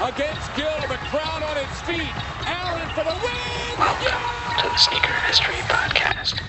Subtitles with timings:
[0.00, 0.70] Against Gill.
[0.82, 2.08] The crowd on its feet.
[2.46, 3.78] Allen for the win.
[3.80, 6.40] Welcome to the Sneaker History Podcast.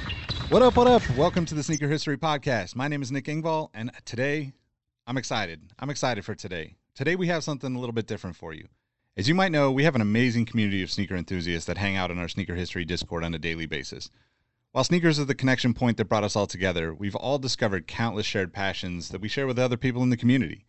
[0.51, 1.17] What up, what up?
[1.17, 2.75] Welcome to the Sneaker History Podcast.
[2.75, 4.53] My name is Nick Engvall, and today
[5.07, 5.73] I'm excited.
[5.79, 6.75] I'm excited for today.
[6.93, 8.67] Today we have something a little bit different for you.
[9.17, 12.11] As you might know, we have an amazing community of sneaker enthusiasts that hang out
[12.11, 14.11] in our Sneaker History Discord on a daily basis.
[14.73, 18.27] While sneakers are the connection point that brought us all together, we've all discovered countless
[18.27, 20.65] shared passions that we share with other people in the community.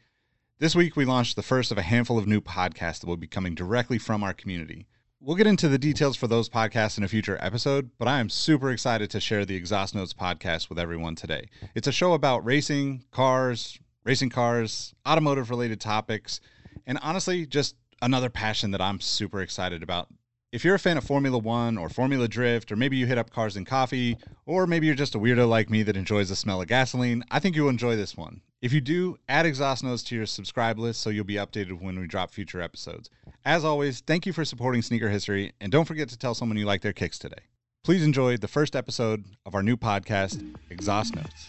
[0.61, 3.27] This week, we launched the first of a handful of new podcasts that will be
[3.27, 4.87] coming directly from our community.
[5.19, 8.29] We'll get into the details for those podcasts in a future episode, but I am
[8.29, 11.49] super excited to share the Exhaust Notes podcast with everyone today.
[11.75, 16.43] It's a show about racing, cars, racing cars, automotive related topics,
[16.87, 20.09] and honestly, just another passion that I'm super excited about.
[20.53, 23.31] If you're a fan of Formula One or Formula Drift, or maybe you hit up
[23.31, 26.61] Cars and Coffee, or maybe you're just a weirdo like me that enjoys the smell
[26.61, 28.43] of gasoline, I think you'll enjoy this one.
[28.63, 31.99] If you do, add Exhaust Notes to your subscribe list so you'll be updated when
[31.99, 33.09] we drop future episodes.
[33.43, 36.67] As always, thank you for supporting Sneaker History, and don't forget to tell someone you
[36.67, 37.41] like their kicks today.
[37.85, 41.47] Please enjoy the first episode of our new podcast, Exhaust Notes.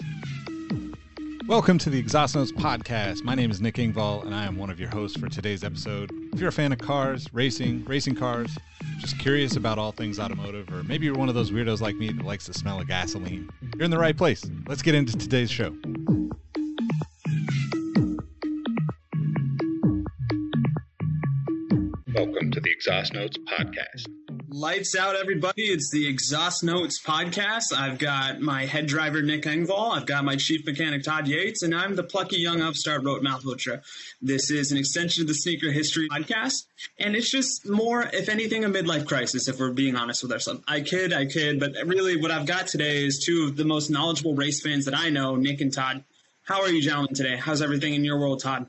[1.48, 3.26] Welcome to the Exhaust Notes podcast.
[3.26, 6.14] My name is Nick Engvall, and I am one of your hosts for today's episode.
[6.32, 8.58] If you're a fan of cars, racing, racing cars,
[9.00, 12.10] just curious about all things automotive, or maybe you're one of those weirdos like me
[12.14, 14.50] that likes the smell of gasoline, you're in the right place.
[14.66, 15.76] Let's get into today's show.
[22.82, 24.08] Exhaust Notes Podcast.
[24.50, 25.66] Lights out, everybody.
[25.66, 27.66] It's the Exhaust Notes podcast.
[27.78, 29.96] I've got my head driver, Nick Engvall.
[29.96, 33.84] I've got my chief mechanic, Todd Yates, and I'm the plucky young upstart, Rote Malhotra.
[34.20, 36.66] This is an extension of the Sneaker History podcast,
[36.98, 40.62] and it's just more, if anything, a midlife crisis, if we're being honest with ourselves.
[40.68, 43.92] I kid, I kid, but really what I've got today is two of the most
[43.92, 46.04] knowledgeable race fans that I know, Nick and Todd.
[46.46, 47.38] How are you gentlemen today?
[47.38, 48.66] How's everything in your world, Todd?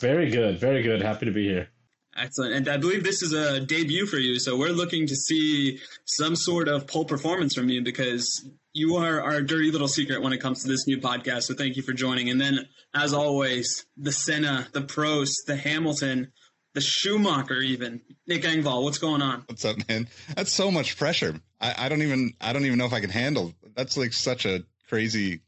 [0.00, 1.00] Very good, very good.
[1.00, 1.70] Happy to be here.
[2.16, 2.54] Excellent.
[2.54, 4.38] And I believe this is a debut for you.
[4.38, 9.20] So we're looking to see some sort of pole performance from you because you are
[9.20, 11.44] our dirty little secret when it comes to this new podcast.
[11.44, 12.30] So thank you for joining.
[12.30, 16.32] And then, as always, the Senna, the Prost, the Hamilton,
[16.74, 18.84] the Schumacher, even Nick Engvall.
[18.84, 19.44] What's going on?
[19.46, 20.08] What's up, man?
[20.36, 21.40] That's so much pressure.
[21.60, 23.54] I, I don't even I don't even know if I can handle.
[23.76, 25.40] That's like such a crazy,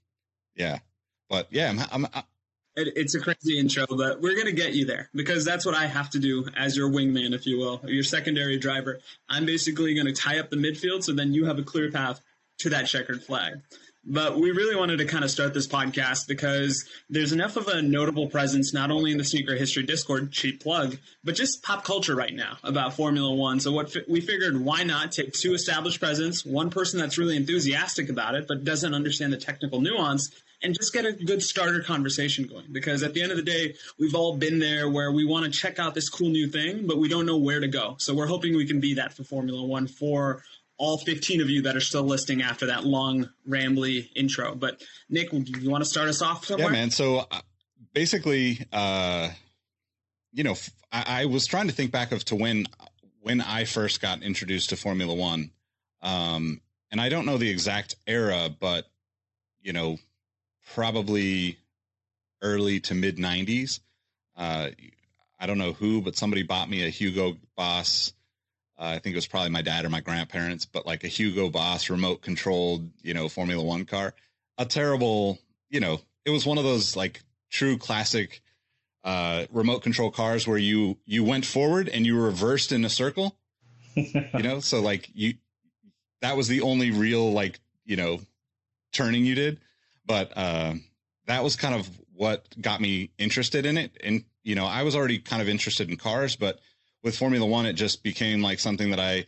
[0.55, 0.79] yeah.
[1.29, 2.23] But yeah, I'm, I'm
[2.77, 5.75] it, it's a crazy intro, but we're going to get you there because that's what
[5.75, 9.01] I have to do as your wingman, if you will, your secondary driver.
[9.29, 12.21] I'm basically going to tie up the midfield so then you have a clear path
[12.59, 13.61] to that checkered flag.
[14.09, 17.83] But we really wanted to kind of start this podcast because there's enough of a
[17.83, 22.15] notable presence, not only in the Sneaker History Discord, cheap plug, but just pop culture
[22.15, 23.59] right now about Formula One.
[23.59, 28.09] So what we figured, why not take two established presents, one person that's really enthusiastic
[28.09, 30.31] about it but doesn't understand the technical nuance,
[30.63, 32.67] and just get a good starter conversation going.
[32.73, 35.51] Because at the end of the day, we've all been there where we want to
[35.51, 37.97] check out this cool new thing, but we don't know where to go.
[37.99, 40.43] So we're hoping we can be that for Formula One for
[40.79, 44.55] all 15 of you that are still listening after that long, rambly intro.
[44.55, 46.67] But Nick, you want to start us off somewhere?
[46.67, 46.91] Yeah, man.
[46.91, 47.41] So uh,
[47.93, 49.31] basically, uh,
[50.33, 50.55] you know,
[50.93, 52.67] I, I was trying to think back of to when
[53.21, 55.51] when I first got introduced to Formula One.
[56.03, 56.61] Um,
[56.93, 58.87] and I don't know the exact era, but
[59.63, 59.99] you know,
[60.75, 61.59] probably
[62.43, 63.81] early to mid 90s.
[64.37, 64.69] Uh,
[65.39, 68.13] I don't know who, but somebody bought me a Hugo Boss.
[68.79, 71.49] Uh, I think it was probably my dad or my grandparents, but like a Hugo
[71.49, 74.15] Boss remote controlled, you know, Formula One car.
[74.59, 75.39] A terrible,
[75.71, 78.43] you know, it was one of those like true classic
[79.05, 83.37] uh, remote control cars where you you went forward and you reversed in a circle.
[83.95, 85.35] you know, so like you
[86.23, 88.21] that was the only real like you know
[88.93, 89.61] turning you did
[90.07, 90.75] but uh,
[91.27, 93.97] that was kind of what got me interested in it.
[94.03, 96.61] And you know, I was already kind of interested in cars, but
[97.03, 99.27] with Formula One, it just became like something that I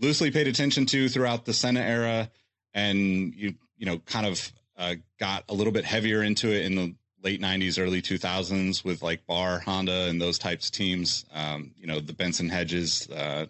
[0.00, 2.30] loosely paid attention to throughout the Senna era,
[2.74, 6.74] and you you know, kind of uh, got a little bit heavier into it in
[6.74, 11.24] the late 90s early 2000s with like BAR Honda and those types of teams.
[11.32, 13.46] Um, you know the benson hedges uh,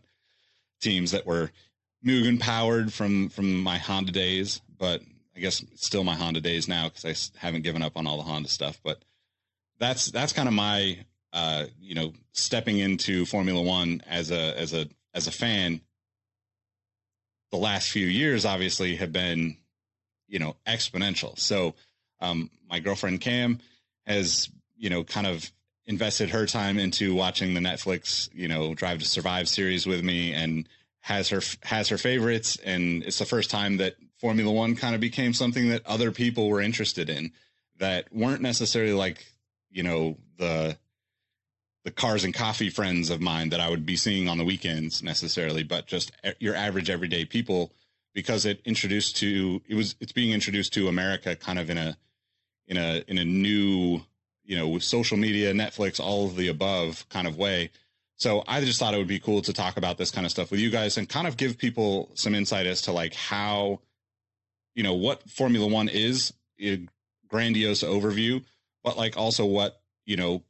[0.81, 1.51] teams that were
[2.05, 4.61] mugen powered from from my honda days.
[4.79, 5.03] But
[5.37, 8.23] i guess still my honda days now because i haven't given up on all the
[8.23, 9.03] honda stuff but
[9.79, 10.99] that's that's kind of my
[11.33, 15.81] uh, you know stepping into formula one as a as a as a fan.
[17.51, 19.57] The last few years obviously have been
[20.29, 21.39] you know exponential.
[21.39, 21.75] So
[22.21, 23.61] um, my girlfriend Cam
[24.07, 25.51] has, you know, kind of
[25.85, 30.33] invested her time into watching the Netflix, you know, Drive to Survive series with me
[30.33, 30.67] and
[31.01, 35.01] has her has her favorites and it's the first time that Formula 1 kind of
[35.01, 37.33] became something that other people were interested in
[37.79, 39.27] that weren't necessarily like,
[39.71, 40.77] you know, the
[41.85, 45.05] the cars and coffee friends of mine that I would be seeing on the weekends
[45.05, 46.11] necessarily, but just
[46.41, 47.71] your average everyday people
[48.13, 51.97] because it introduced to it was it's being introduced to America kind of in a
[52.67, 54.01] in a in a new
[54.43, 57.71] you know with social media netflix all of the above kind of way.
[58.17, 60.51] So i just thought it would be cool to talk about this kind of stuff
[60.51, 63.81] with you guys and kind of give people some insight as to like how
[64.77, 66.87] you know what formula one is a
[67.29, 68.45] grandiose overview
[68.85, 70.43] but like also what you know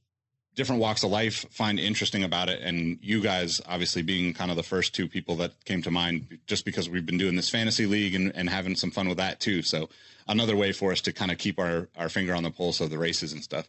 [0.54, 4.58] different walks of life find interesting about it and you guys obviously being kind of
[4.58, 7.86] the first two people that came to mind just because we've been doing this fantasy
[7.86, 9.88] league and, and having some fun with that too so
[10.28, 12.90] another way for us to kind of keep our, our finger on the pulse of
[12.90, 13.68] the races and stuff.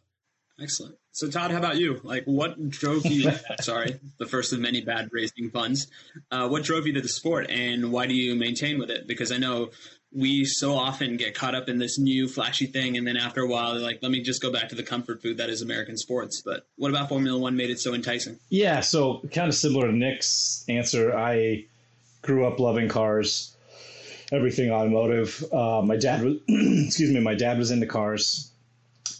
[0.60, 0.96] Excellent.
[1.12, 2.00] So Todd, how about you?
[2.04, 3.32] Like what drove you,
[3.62, 5.88] sorry, the first of many bad racing puns.
[6.32, 9.08] Uh, what drove you to the sport and why do you maintain with it?
[9.08, 9.70] Because I know
[10.12, 13.48] we so often get caught up in this new flashy thing and then after a
[13.48, 15.98] while they're like let me just go back to the comfort food that is american
[15.98, 19.88] sports but what about formula one made it so enticing yeah so kind of similar
[19.88, 21.66] to nick's answer i
[22.22, 23.58] grew up loving cars
[24.32, 25.44] everything automotive.
[25.52, 28.52] Uh, my dad was, excuse me, my dad was into cars,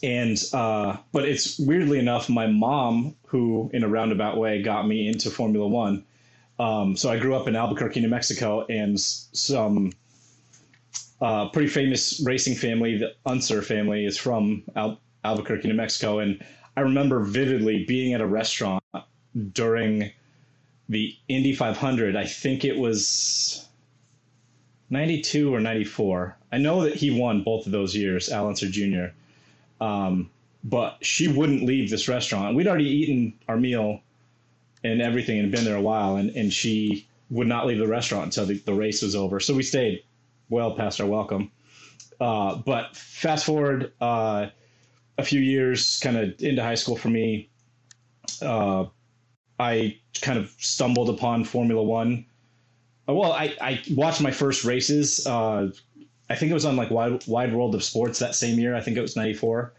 [0.02, 5.08] and uh, but it's weirdly enough, my mom, who in a roundabout way got me
[5.08, 6.04] into Formula One.
[6.58, 9.92] Um, so I grew up in Albuquerque, New Mexico, and some
[11.20, 16.42] uh, pretty famous racing family, the Unser family, is from Al- Albuquerque, New Mexico, and
[16.76, 18.82] I remember vividly being at a restaurant
[19.52, 20.12] during
[20.88, 22.16] the Indy 500.
[22.16, 23.68] I think it was
[24.90, 26.36] 92 or 94.
[26.52, 29.12] I know that he won both of those years, Al Unser Jr.
[29.80, 30.30] Um,
[30.64, 32.56] but she wouldn't leave this restaurant.
[32.56, 34.00] We'd already eaten our meal
[34.84, 38.26] and everything and been there a while, and, and she would not leave the restaurant
[38.26, 39.40] until the, the race was over.
[39.40, 40.02] So we stayed
[40.48, 41.50] well past our welcome.
[42.20, 44.48] Uh, but fast forward uh,
[45.16, 47.48] a few years, kind of into high school for me,
[48.42, 48.86] uh,
[49.60, 52.26] I kind of stumbled upon Formula One
[53.08, 55.26] uh, well, I, I watched my first races.
[56.30, 58.74] I think it was on like Wide, Wide World of Sports that same year.
[58.74, 59.72] I think it was 94.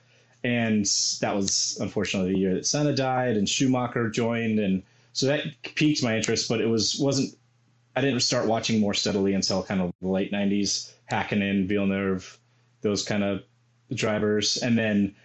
[0.43, 0.85] And
[1.21, 4.59] that was unfortunately the year that Senna died and Schumacher joined.
[4.59, 7.35] And so that piqued my interest, but it was, wasn't,
[7.95, 12.39] I didn't start watching more steadily until kind of the late 90s, Hakkinen, Villeneuve,
[12.81, 13.43] those kind of
[13.93, 14.57] drivers.
[14.57, 15.15] And then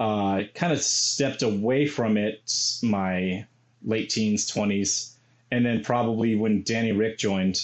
[0.00, 2.50] uh, kind of stepped away from it
[2.82, 3.46] my
[3.84, 5.12] late teens, 20s
[5.52, 7.62] and then probably when Danny Ric joined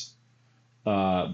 [0.84, 1.32] uh,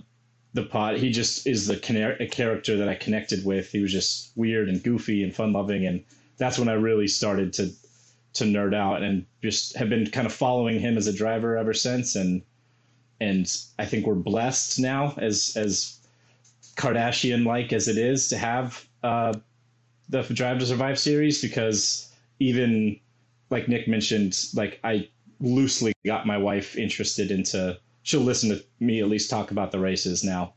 [0.54, 3.70] the pod, he just is the a character that I connected with.
[3.70, 6.04] He was just weird and goofy and fun loving, and
[6.38, 7.72] that's when I really started to
[8.34, 11.74] to nerd out and just have been kind of following him as a driver ever
[11.74, 12.14] since.
[12.14, 12.42] And
[13.20, 15.98] and I think we're blessed now as as
[16.76, 19.34] Kardashian like as it is to have uh,
[20.08, 22.98] the Drive to Survive series because even
[23.50, 25.08] like Nick mentioned, like I
[25.40, 27.76] loosely got my wife interested into.
[28.04, 30.54] She'll listen to me at least talk about the races now.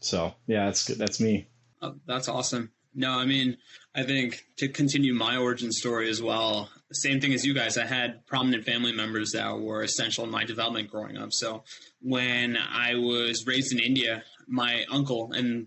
[0.00, 1.48] So yeah, that's that's me.
[1.80, 2.72] Oh, that's awesome.
[2.94, 3.56] No, I mean,
[3.94, 7.76] I think to continue my origin story as well, same thing as you guys.
[7.76, 11.32] I had prominent family members that were essential in my development growing up.
[11.32, 11.64] So
[12.00, 15.66] when I was raised in India, my uncle and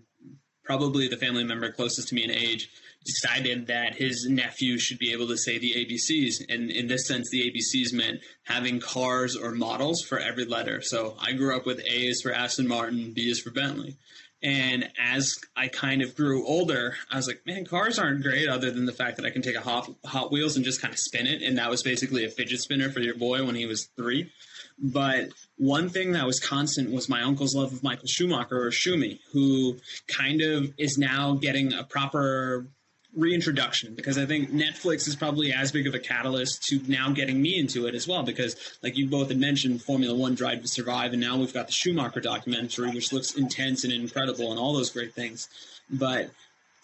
[0.64, 2.68] probably the family member closest to me in age
[3.04, 6.44] decided that his nephew should be able to say the ABCs.
[6.48, 10.82] And in this sense, the ABCs meant having cars or models for every letter.
[10.82, 13.96] So I grew up with A is for Aston Martin, B is for Bentley.
[14.42, 18.70] And as I kind of grew older, I was like, man, cars aren't great other
[18.70, 20.98] than the fact that I can take a Hot, Hot Wheels and just kind of
[20.98, 21.42] spin it.
[21.42, 24.30] And that was basically a fidget spinner for your boy when he was three.
[24.78, 25.28] But
[25.58, 29.76] one thing that was constant was my uncle's love of Michael Schumacher or Schumi, who
[30.08, 32.66] kind of is now getting a proper
[33.16, 37.40] reintroduction because I think Netflix is probably as big of a catalyst to now getting
[37.40, 38.22] me into it as well.
[38.22, 41.66] Because, like you both had mentioned, Formula One Drive to Survive, and now we've got
[41.66, 45.48] the Schumacher documentary, which looks intense and incredible and all those great things.
[45.90, 46.30] But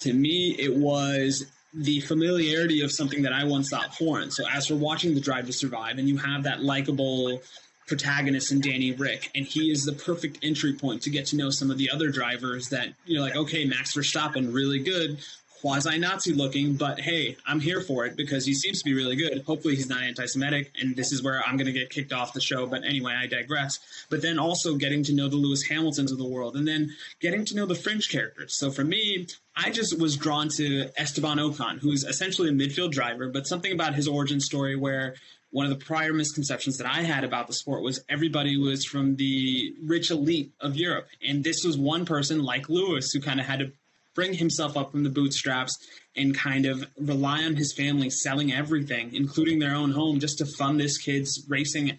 [0.01, 4.31] to me, it was the familiarity of something that I once thought foreign.
[4.31, 7.41] So, as we're watching the Drive to Survive, and you have that likable
[7.87, 11.51] protagonist in Danny Ric, and he is the perfect entry point to get to know
[11.51, 15.19] some of the other drivers that you're like, okay, Max Verstappen, really good,
[15.67, 19.17] quasi Nazi looking, but hey, I'm here for it because he seems to be really
[19.17, 19.43] good.
[19.45, 22.33] Hopefully, he's not anti Semitic, and this is where I'm going to get kicked off
[22.33, 22.69] the show.
[22.69, 23.81] But anyway, I digress.
[24.09, 27.45] But then also getting to know the Lewis Hamiltons of the world, and then getting
[27.47, 28.57] to know the fringe characters.
[28.57, 33.29] So for me, I just was drawn to Esteban Ocon, who's essentially a midfield driver,
[33.29, 35.17] but something about his origin story where
[35.51, 39.17] one of the prior misconceptions that I had about the sport was everybody was from
[39.17, 41.09] the rich elite of Europe.
[41.27, 43.73] And this was one person like Lewis who kind of had to
[44.17, 45.79] bring himself up from the bootstraps
[46.17, 50.47] and kind of rely on his family selling everything, including their own home, just to
[50.47, 51.97] fund this kid's racing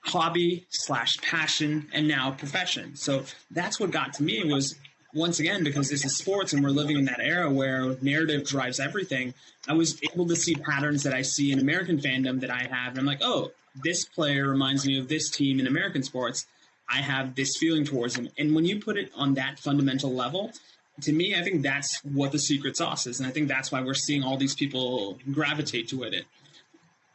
[0.00, 2.96] hobby slash passion and now profession.
[2.96, 4.76] So that's what got to me was
[5.14, 8.78] once again because this is sports and we're living in that era where narrative drives
[8.78, 9.34] everything.
[9.66, 12.92] I was able to see patterns that I see in American fandom that I have,
[12.92, 13.50] and I'm like, oh,
[13.82, 16.46] this player reminds me of this team in American sports.
[16.88, 18.28] I have this feeling towards him.
[18.38, 20.52] And when you put it on that fundamental level,
[21.02, 23.80] to me, I think that's what the secret sauce is, and I think that's why
[23.82, 26.24] we're seeing all these people gravitate to it.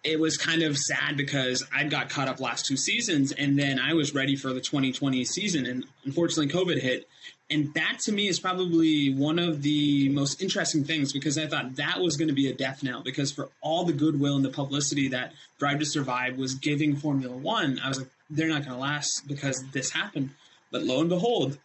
[0.03, 3.79] It was kind of sad because I got caught up last two seasons, and then
[3.79, 7.07] I was ready for the 2020 season, and unfortunately, COVID hit.
[7.49, 11.75] And that to me is probably one of the most interesting things because I thought
[11.75, 13.03] that was going to be a death knell.
[13.03, 17.35] Because for all the goodwill and the publicity that Drive to Survive was giving Formula
[17.35, 20.31] One, I was like, they're not going to last because this happened.
[20.71, 21.59] But lo and behold,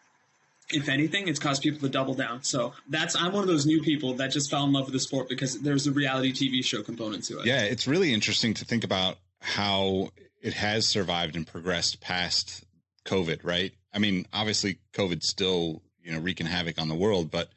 [0.73, 2.43] if anything, it's caused people to double down.
[2.43, 5.01] So that's I'm one of those new people that just fell in love with the
[5.01, 7.47] sport because there's a reality TV show component to it.
[7.47, 10.11] Yeah, it's really interesting to think about how
[10.43, 12.65] it has survived and progressed past
[13.05, 13.73] COVID, right?
[13.93, 17.49] I mean, obviously COVID's still, you know, wreaking havoc on the world, but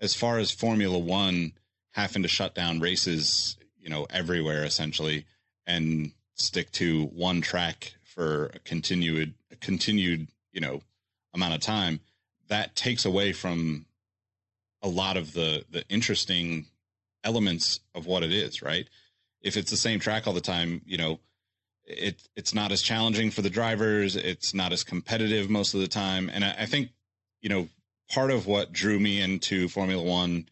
[0.00, 1.52] as far as Formula One
[1.92, 5.24] having to shut down races, you know, everywhere essentially
[5.66, 10.82] and stick to one track for a continued a continued, you know,
[11.34, 12.00] amount of time
[12.48, 13.86] that takes away from
[14.82, 16.66] a lot of the the interesting
[17.24, 18.88] elements of what it is, right?
[19.40, 21.20] If it's the same track all the time, you know,
[21.84, 24.16] it it's not as challenging for the drivers.
[24.16, 26.90] It's not as competitive most of the time, and I, I think
[27.40, 27.68] you know
[28.10, 30.48] part of what drew me into Formula One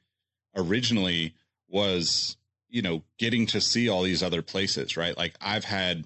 [0.56, 1.34] originally
[1.68, 2.36] was
[2.68, 5.16] you know getting to see all these other places, right?
[5.16, 6.04] Like I've had,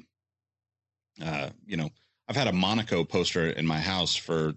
[1.24, 1.90] uh, you know,
[2.28, 4.54] I've had a Monaco poster in my house for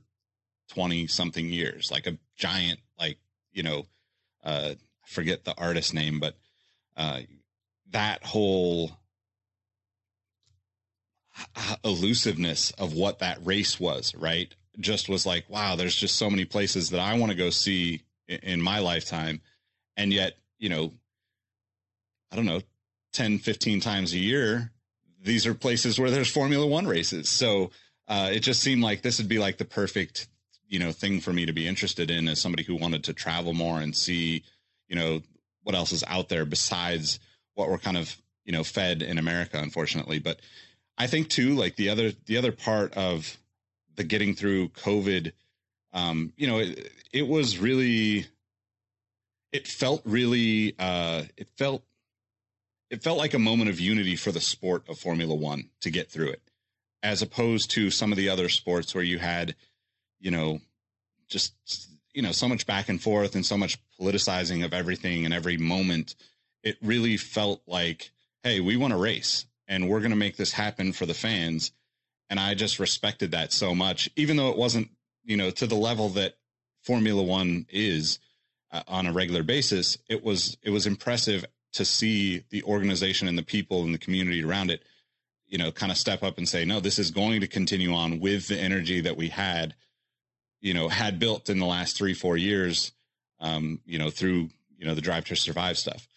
[0.73, 3.17] 20 something years, like a giant, like,
[3.51, 3.85] you know,
[4.43, 4.73] uh,
[5.05, 6.35] forget the artist name, but,
[6.97, 7.21] uh,
[7.91, 8.91] that whole
[11.83, 14.53] elusiveness of what that race was, right?
[14.79, 18.01] Just was like, wow, there's just so many places that I want to go see
[18.27, 19.41] in, in my lifetime.
[19.97, 20.91] And yet, you know,
[22.31, 22.61] I don't know,
[23.13, 24.71] 10, 15 times a year,
[25.21, 27.29] these are places where there's Formula One races.
[27.29, 27.71] So
[28.07, 30.27] uh, it just seemed like this would be like the perfect
[30.73, 33.53] you know thing for me to be interested in as somebody who wanted to travel
[33.53, 34.43] more and see
[34.89, 35.21] you know
[35.61, 37.19] what else is out there besides
[37.53, 40.17] what we're kind of you know fed in America unfortunately.
[40.17, 40.39] But
[40.97, 43.37] I think too like the other the other part of
[43.95, 45.33] the getting through covid
[45.93, 48.25] um you know it, it was really
[49.51, 51.83] it felt really uh it felt
[52.89, 56.09] it felt like a moment of unity for the sport of Formula 1 to get
[56.09, 56.41] through it
[57.03, 59.53] as opposed to some of the other sports where you had
[60.23, 60.59] you know,
[61.27, 61.53] just
[62.13, 65.57] you know, so much back and forth and so much politicizing of everything and every
[65.57, 66.15] moment.
[66.63, 68.11] It really felt like,
[68.43, 71.71] hey, we want to race and we're going to make this happen for the fans.
[72.29, 74.89] And I just respected that so much, even though it wasn't,
[75.25, 76.35] you know, to the level that
[76.83, 78.19] Formula One is
[78.71, 79.97] uh, on a regular basis.
[80.07, 84.43] It was it was impressive to see the organization and the people and the community
[84.43, 84.83] around it,
[85.47, 88.19] you know, kind of step up and say, no, this is going to continue on
[88.19, 89.73] with the energy that we had
[90.63, 92.93] you know, had built in the last three, four years,
[93.41, 96.07] um, you know, through, you know, the drive to survive stuff.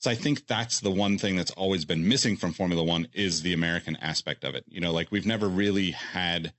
[0.00, 3.40] So I think that's the one thing that's always been missing from Formula One is
[3.40, 4.64] the American aspect of it.
[4.68, 6.52] You know, like we've never really had,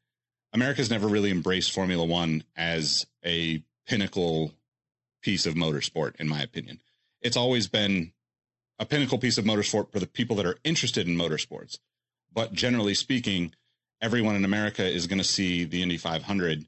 [0.52, 4.54] America's never really embraced Formula One as a pinnacle
[5.22, 6.82] piece of motorsport, in my opinion.
[7.22, 8.14] It's always been
[8.80, 11.78] a pinnacle piece of motorsport for the people that are interested in motorsports.
[12.34, 13.54] But generally speaking,
[14.04, 16.68] everyone in America is going to see the Indy 500,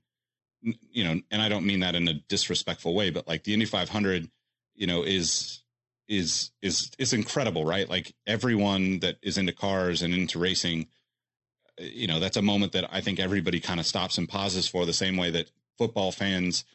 [0.62, 3.66] you know, and I don't mean that in a disrespectful way, but like the Indy
[3.66, 4.30] 500
[4.76, 5.62] you know, is
[6.08, 7.90] is is is incredible, right?
[7.90, 10.88] Like everyone that is into cars and into racing,
[11.80, 14.68] eh, you know, that's a moment that I think everybody kind of stops and pauses
[14.68, 16.66] for the same way that football fans,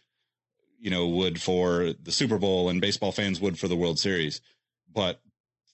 [0.79, 4.41] you know, would for the Super Bowl and baseball fans would for the World Series.
[4.93, 5.21] But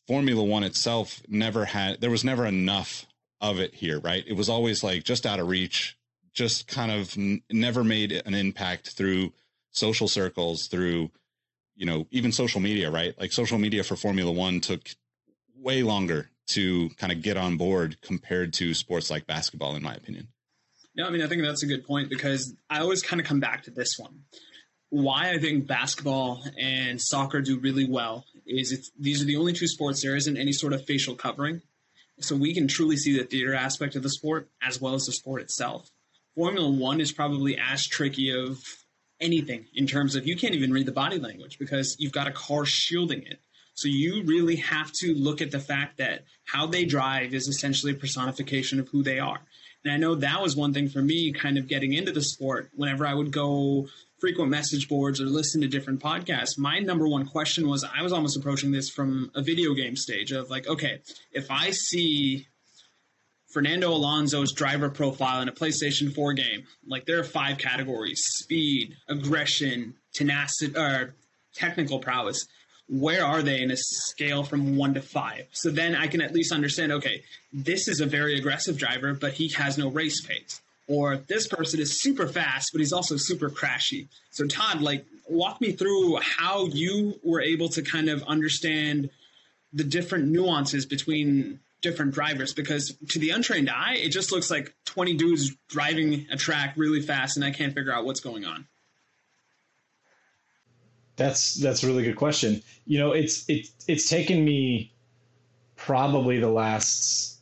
[0.07, 3.07] Formula One itself never had, there was never enough
[3.51, 4.25] of it here, right?
[4.27, 5.97] It was always like just out of reach,
[6.33, 9.33] just kind of n- never made an impact through
[9.71, 11.11] social circles, through,
[11.75, 13.19] you know, even social media, right?
[13.19, 14.89] Like social media for Formula One took
[15.57, 19.95] way longer to kind of get on board compared to sports like basketball, in my
[19.95, 20.29] opinion.
[20.95, 23.41] No, I mean, I think that's a good point because I always kind of come
[23.41, 24.21] back to this one.
[24.89, 29.53] Why I think basketball and soccer do really well is it's, these are the only
[29.53, 31.61] two sports there isn't any sort of facial covering.
[32.19, 35.13] So we can truly see the theater aspect of the sport as well as the
[35.13, 35.91] sport itself.
[36.35, 38.59] Formula One is probably as tricky of
[39.21, 42.33] anything in terms of you can't even read the body language because you've got a
[42.33, 43.41] car shielding it.
[43.75, 47.93] So you really have to look at the fact that how they drive is essentially
[47.93, 49.41] a personification of who they are.
[49.85, 52.71] And I know that was one thing for me kind of getting into the sport
[52.75, 57.27] whenever I would go frequent message boards or listen to different podcasts, my number one
[57.27, 61.01] question was I was almost approaching this from a video game stage of like, okay,
[61.33, 62.47] if I see
[63.53, 68.97] Fernando Alonso's driver profile in a PlayStation 4 game, like there are five categories speed,
[69.09, 71.15] aggression, tenacity, or
[71.55, 72.47] technical prowess.
[72.89, 75.47] Where are they in a scale from one to five?
[75.51, 79.33] So then I can at least understand okay, this is a very aggressive driver, but
[79.33, 83.51] he has no race pace or this person is super fast, but he's also super
[83.51, 84.09] crashy.
[84.31, 89.11] So, Todd, like, walk me through how you were able to kind of understand
[89.73, 94.75] the different nuances between different drivers because to the untrained eye, it just looks like
[94.87, 98.67] 20 dudes driving a track really fast and I can't figure out what's going on.
[101.17, 102.63] That's that's a really good question.
[102.87, 104.93] You know, it's it, it's taken me
[105.77, 107.36] probably the last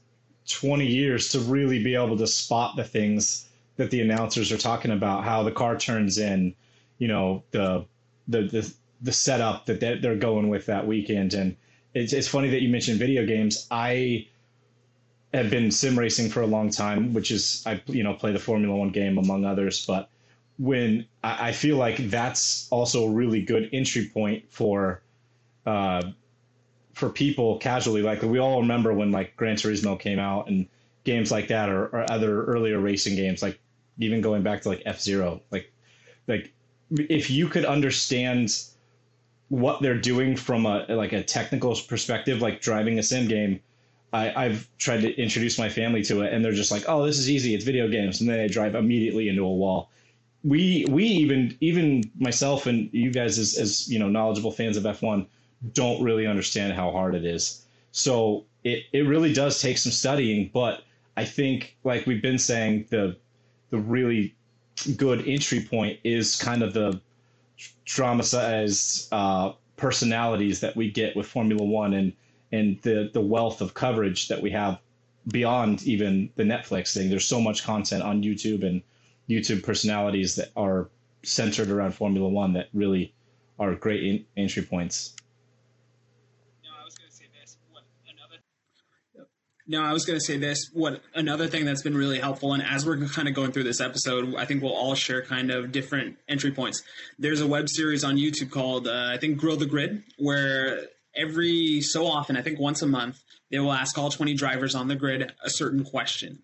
[0.49, 4.91] 20 years to really be able to spot the things that the announcers are talking
[4.91, 6.55] about, how the car turns in,
[6.99, 7.85] you know, the
[8.29, 11.35] the the, the setup that they're going with that weekend.
[11.35, 11.57] And
[11.93, 13.67] it's, it's funny that you mentioned video games.
[13.71, 14.29] I
[15.33, 18.39] have been sim racing for a long time, which is I you know play the
[18.39, 19.85] Formula One game among others.
[19.85, 20.09] But
[20.59, 25.03] when I, I feel like that's also a really good entry point for
[25.67, 26.13] uh,
[26.95, 30.67] for people casually, like we all remember when like Gran Turismo came out and
[31.05, 33.59] games like that, or, or other earlier racing games, like
[33.99, 35.73] even going back to like F Zero, like
[36.27, 36.53] like
[36.91, 38.51] if you could understand
[39.49, 43.61] what they're doing from a like a technical perspective, like driving a sim game.
[44.13, 47.19] I, I've tried to introduce my family to it, and they're just like, "Oh, this
[47.19, 47.53] is easy.
[47.53, 49.91] It's video games," and then they drive immediately into a wall.
[50.45, 54.87] We we even even myself and you guys as as you know knowledgeable fans of
[54.87, 55.27] F one
[55.73, 57.65] don't really understand how hard it is.
[57.93, 60.83] So it, it really does take some studying, but
[61.17, 63.17] I think like we've been saying, the
[63.71, 64.35] the really
[64.97, 67.01] good entry point is kind of the
[67.85, 72.13] dramatized uh, personalities that we get with Formula One and
[72.53, 74.81] and the the wealth of coverage that we have
[75.29, 77.11] beyond even the Netflix thing.
[77.11, 78.83] There's so much content on YouTube and
[79.29, 80.91] YouTube personalities that are
[81.23, 83.15] centered around Formula One that really
[83.59, 85.15] are great in, entry points.
[89.67, 90.69] No, I was going to say this.
[90.75, 93.81] What another thing that's been really helpful, and as we're kind of going through this
[93.81, 96.83] episode, I think we'll all share kind of different entry points.
[97.19, 101.81] There's a web series on YouTube called, uh, I think, Grill the Grid, where every
[101.81, 104.97] so often, I think once a month, they will ask all 20 drivers on the
[104.97, 106.41] grid a certain question.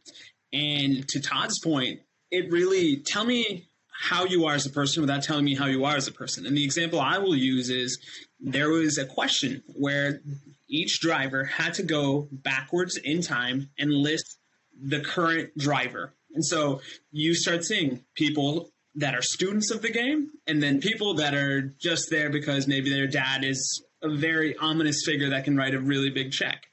[0.52, 5.22] And to Todd's point, it really tell me how you are as a person without
[5.22, 6.46] telling me how you are as a person.
[6.46, 7.98] And the example I will use is
[8.40, 10.22] there was a question where
[10.70, 14.38] each driver had to go backwards in time and list
[14.80, 16.14] the current driver.
[16.34, 16.80] And so
[17.10, 21.62] you start seeing people that are students of the game and then people that are
[21.78, 25.80] just there because maybe their dad is a very ominous figure that can write a
[25.80, 26.66] really big check.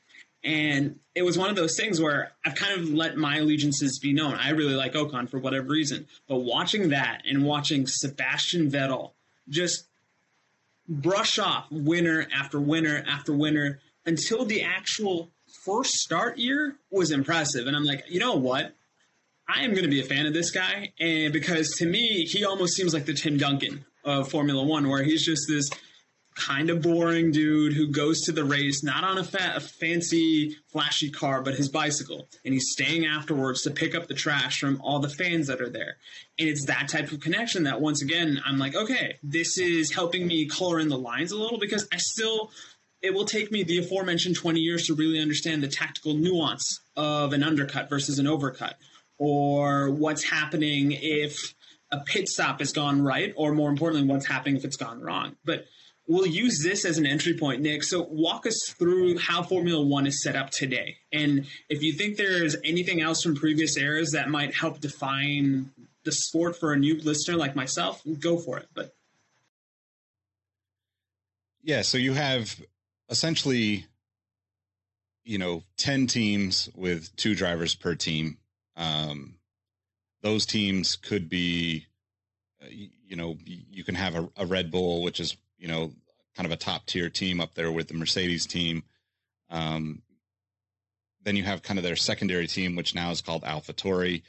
[0.44, 4.14] And it was one of those things where I've kind of let my allegiances be
[4.14, 4.36] known.
[4.36, 6.08] I really like Ocon for whatever reason.
[6.28, 9.12] But watching that and watching Sebastian Vettel
[9.50, 9.88] just
[10.88, 15.32] brush off winner after winner after winner until the actual
[15.66, 17.68] first start year was impressive.
[17.68, 18.74] And I'm like, you know what?
[19.48, 20.94] I am going to be a fan of this guy.
[21.00, 25.04] And because to me, he almost seems like the Tim Duncan of Formula One, where
[25.04, 25.70] he's just this
[26.38, 30.56] kind of boring dude who goes to the race not on a, fa- a, fancy
[30.72, 34.80] flashy car but his bicycle and he's staying afterwards to pick up the trash from
[34.82, 35.98] all the fans that are there
[36.38, 40.28] and it's that type of connection that once again i'm like okay this is helping
[40.28, 42.52] me color in the lines a little because i still
[43.02, 47.34] it will take me the aforementioned 20 years to really understand the tactical nuance of
[47.34, 48.74] an undercut versus an overcut
[49.18, 51.54] or what's happening if
[51.92, 55.36] a pit stop has gone right or more importantly what's happening if it's gone wrong
[55.46, 55.66] but
[56.08, 57.84] we'll use this as an entry point, Nick.
[57.84, 60.98] So walk us through how Formula One is set up today.
[61.12, 65.72] And if you think there's anything else from previous eras that might help define
[66.04, 68.68] the sport for a new listener like myself, go for it.
[68.74, 68.96] But
[71.64, 72.60] yeah, so you have
[73.10, 73.86] essentially,
[75.24, 78.38] you know, 10 teams with two drivers per team.
[78.76, 79.36] Um,
[80.22, 81.86] those teams could be,
[82.62, 85.92] uh, you know, you can have a, a Red Bull, which is you know,
[86.36, 88.84] kind of a top tier team up there with the Mercedes team.
[89.50, 90.02] Um,
[91.24, 94.22] then you have kind of their secondary team, which now is called AlphaTauri,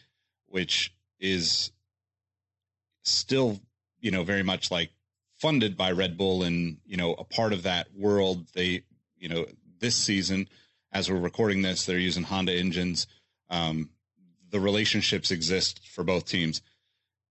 [0.47, 1.71] which is
[3.05, 3.61] still,
[4.01, 4.91] you know, very much like
[5.39, 8.47] funded by Red Bull and, you know, a part of that world.
[8.55, 8.83] They,
[9.17, 9.47] you know,
[9.81, 10.49] this season,
[10.93, 13.07] as we're recording this, they're using Honda engines.
[13.51, 13.91] Um,
[14.51, 16.63] the relationships exist for both teams.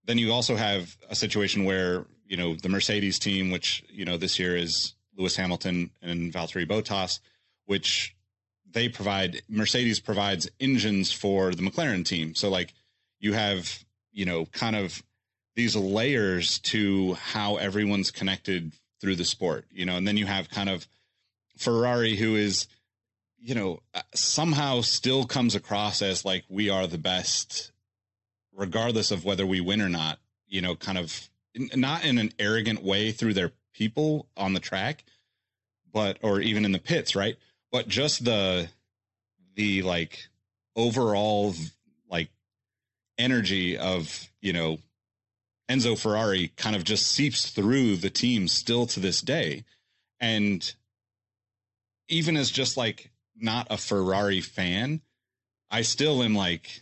[0.05, 4.17] Then you also have a situation where you know the Mercedes team, which you know
[4.17, 7.19] this year is Lewis Hamilton and Valtteri Bottas,
[7.65, 8.15] which
[8.69, 9.41] they provide.
[9.49, 12.35] Mercedes provides engines for the McLaren team.
[12.35, 12.73] So like
[13.19, 15.03] you have you know kind of
[15.57, 19.65] these layers to how everyone's connected through the sport.
[19.71, 20.87] You know, and then you have kind of
[21.57, 22.67] Ferrari, who is
[23.39, 27.71] you know uh, somehow still comes across as like we are the best
[28.53, 30.17] regardless of whether we win or not
[30.47, 31.29] you know kind of
[31.75, 35.03] not in an arrogant way through their people on the track,
[35.91, 37.35] but or even in the pits, right?
[37.71, 38.69] But just the
[39.55, 40.27] the like
[40.75, 41.53] overall
[42.09, 42.29] like
[43.17, 44.77] energy of you know
[45.69, 49.65] Enzo Ferrari kind of just seeps through the team still to this day,
[50.19, 50.73] and
[52.07, 55.01] even as just like not a Ferrari fan,
[55.69, 56.81] I still am like,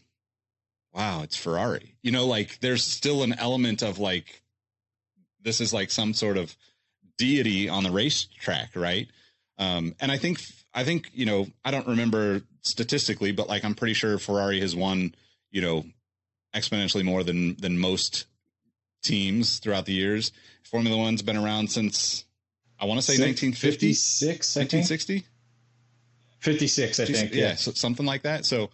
[0.94, 1.96] wow, it's Ferrari.
[2.04, 4.42] You know, like there's still an element of like
[5.42, 6.56] this is like some sort of
[7.18, 9.08] deity on the racetrack, right?
[9.58, 10.42] Um, and I think
[10.74, 14.76] I think you know I don't remember statistically, but like I'm pretty sure Ferrari has
[14.76, 15.16] won
[15.52, 15.86] you know
[16.56, 18.26] exponentially more than than most
[19.06, 20.32] teams throughout the years.
[20.64, 22.26] Formula One's been around since
[22.80, 25.26] I want to say 1950, 1960,
[26.40, 27.34] 56, I think.
[27.34, 28.46] Yeah, yeah so something like that.
[28.46, 28.70] So,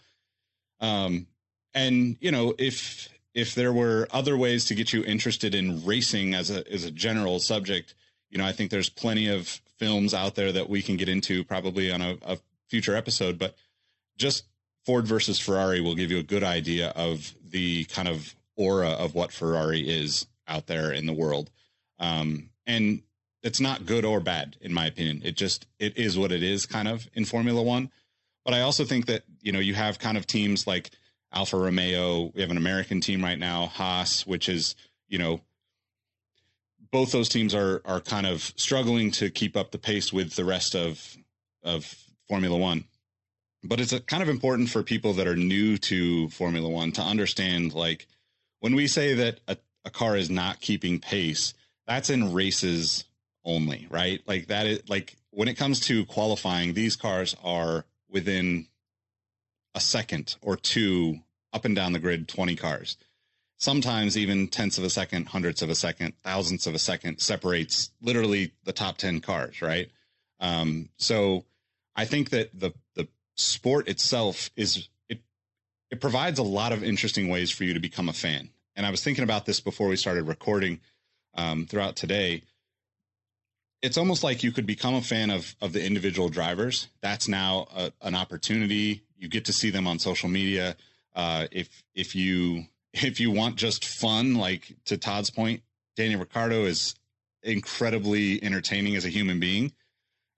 [0.80, 1.28] um,
[1.74, 6.34] and you know if if there were other ways to get you interested in racing
[6.34, 7.94] as a as a general subject,
[8.30, 11.44] you know, I think there's plenty of films out there that we can get into
[11.44, 12.38] probably on a, a
[12.70, 13.38] future episode.
[13.38, 13.56] But
[14.18, 14.46] just
[14.86, 19.16] Ford versus Ferrari will give you a good idea of the kind of aura of
[19.16, 21.50] what Ferrari is out there in the world.
[22.00, 23.02] Um, and
[23.44, 25.22] it's not good or bad, in my opinion.
[25.24, 27.92] It just it is what it is, kind of in Formula One.
[28.46, 30.92] But I also think that you know you have kind of teams like
[31.34, 32.32] Alfa Romeo.
[32.36, 34.76] We have an American team right now, Haas, which is,
[35.08, 35.42] you know,
[36.92, 40.46] both those teams are are kind of struggling to keep up the pace with the
[40.46, 41.18] rest of
[41.64, 41.96] of
[42.28, 42.86] Formula One.
[43.64, 47.02] But it's a, kind of important for people that are new to Formula One to
[47.02, 48.08] understand, like
[48.62, 51.54] when we say that a, a car is not keeping pace,
[51.86, 53.04] that's in races
[53.44, 54.22] only, right?
[54.26, 58.68] Like that is like when it comes to qualifying, these cars are within
[59.76, 61.20] a second or two
[61.54, 62.98] up and down the grid 20 cars
[63.58, 67.92] sometimes even tenths of a second hundredths of a second thousandths of a second separates
[68.02, 69.90] literally the top 10 cars right
[70.40, 71.46] um, so
[71.96, 74.90] i think that the the sport itself is
[75.92, 78.92] it provides a lot of interesting ways for you to become a fan and i
[78.92, 80.80] was thinking about this before we started recording
[81.36, 82.42] um, throughout today
[83.82, 87.68] it's almost like you could become a fan of of the individual drivers that's now
[87.76, 90.76] a, an opportunity you get to see them on social media.
[91.16, 95.62] Uh, if if you if you want just fun, like to Todd's point,
[95.96, 96.96] Daniel Ricciardo is
[97.44, 99.72] incredibly entertaining as a human being.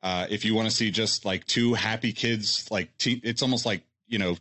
[0.03, 3.65] Uh, if you want to see just like two happy kids, like te- it's almost
[3.65, 4.35] like you know,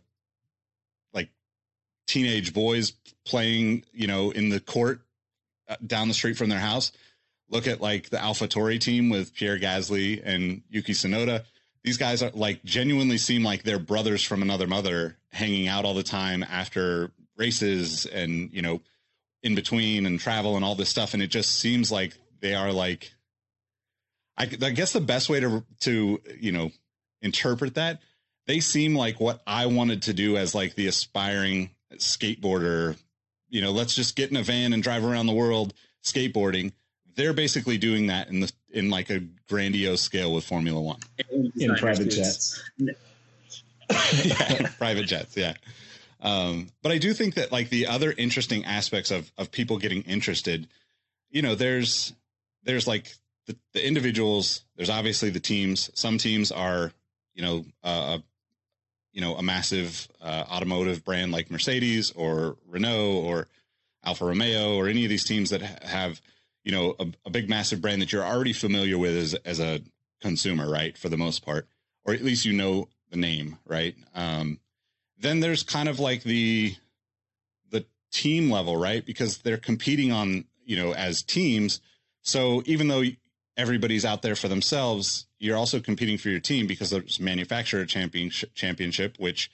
[2.07, 2.93] teenage boys
[3.25, 5.01] playing, you know, in the court
[5.69, 6.91] uh, down the street from their house.
[7.49, 11.43] Look at like the AlphaTauri team with Pierre Gasly and Yuki Tsunoda
[11.83, 15.93] these guys are like genuinely seem like they're brothers from another mother hanging out all
[15.93, 18.81] the time after races and you know
[19.41, 22.71] in between and travel and all this stuff and it just seems like they are
[22.71, 23.11] like
[24.37, 26.71] I, I guess the best way to to you know
[27.21, 28.01] interpret that
[28.47, 32.97] they seem like what I wanted to do as like the aspiring skateboarder.
[33.49, 36.71] You know, let's just get in a van and drive around the world skateboarding.
[37.15, 40.99] They're basically doing that in the in like a grandiose scale with Formula One
[41.55, 42.61] in private jets.
[44.23, 45.37] yeah, private jets.
[45.37, 45.53] Yeah.
[46.21, 50.01] Um, but I do think that like the other interesting aspects of of people getting
[50.03, 50.67] interested,
[51.29, 52.13] you know, there's
[52.63, 53.13] there's like
[53.45, 54.63] the, the individuals.
[54.75, 55.89] There's obviously the teams.
[55.93, 56.91] Some teams are,
[57.33, 58.19] you know, uh,
[59.13, 63.47] you know, a massive uh, automotive brand like Mercedes or Renault or
[64.03, 66.19] Alfa Romeo or any of these teams that have,
[66.63, 69.81] you know, a, a big massive brand that you're already familiar with as as a
[70.19, 70.97] consumer, right?
[70.97, 71.67] For the most part,
[72.05, 73.95] or at least you know the name, right?
[74.15, 74.59] Um,
[75.17, 76.75] then there's kind of like the
[77.69, 79.05] the team level, right?
[79.05, 81.81] Because they're competing on, you know, as teams.
[82.23, 83.03] So even though
[83.57, 88.53] everybody's out there for themselves, you're also competing for your team because there's manufacturer championship,
[88.55, 89.51] championship, which,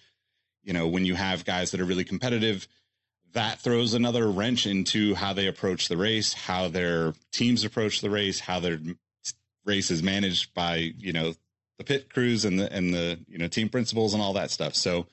[0.64, 2.68] you know, when you have guys that are really competitive,
[3.34, 8.10] that throws another wrench into how they approach the race, how their teams approach the
[8.10, 8.80] race, how their
[9.66, 11.34] race is managed by, you know,
[11.78, 14.76] the pit crews and the, and the, you know, team principals and all that stuff.
[14.76, 15.06] So,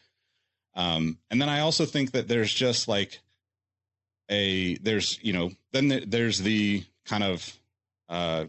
[0.75, 3.21] um, and then I also think that there's just like
[4.31, 7.59] a, there's, you know, then there's the kind of,
[8.09, 8.47] uh,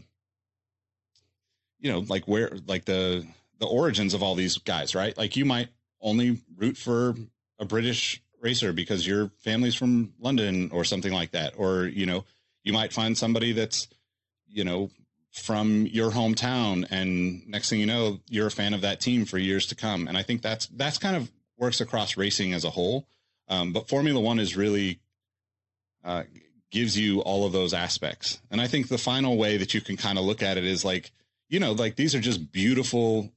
[1.80, 3.26] you know, like where, like the,
[3.60, 5.18] the origins of all these guys, right?
[5.18, 5.70] Like you might
[6.02, 7.16] only root for
[7.60, 11.54] a British racer because your family's from London or something like that.
[11.58, 12.26] Or, you know,
[12.64, 13.88] you might find somebody that's,
[14.48, 14.92] you know,
[15.32, 19.38] from your hometown and next thing you know, you're a fan of that team for
[19.38, 20.08] years to come.
[20.08, 23.08] And I think that's, that's kind of works across racing as a whole.
[23.48, 25.00] Um, but Formula One is really,
[26.04, 26.24] uh,
[26.72, 28.40] gives you all of those aspects.
[28.52, 30.84] And I think the final way that you can kind of look at it is
[30.84, 31.12] like,
[31.50, 33.32] you know, like these are just beautiful,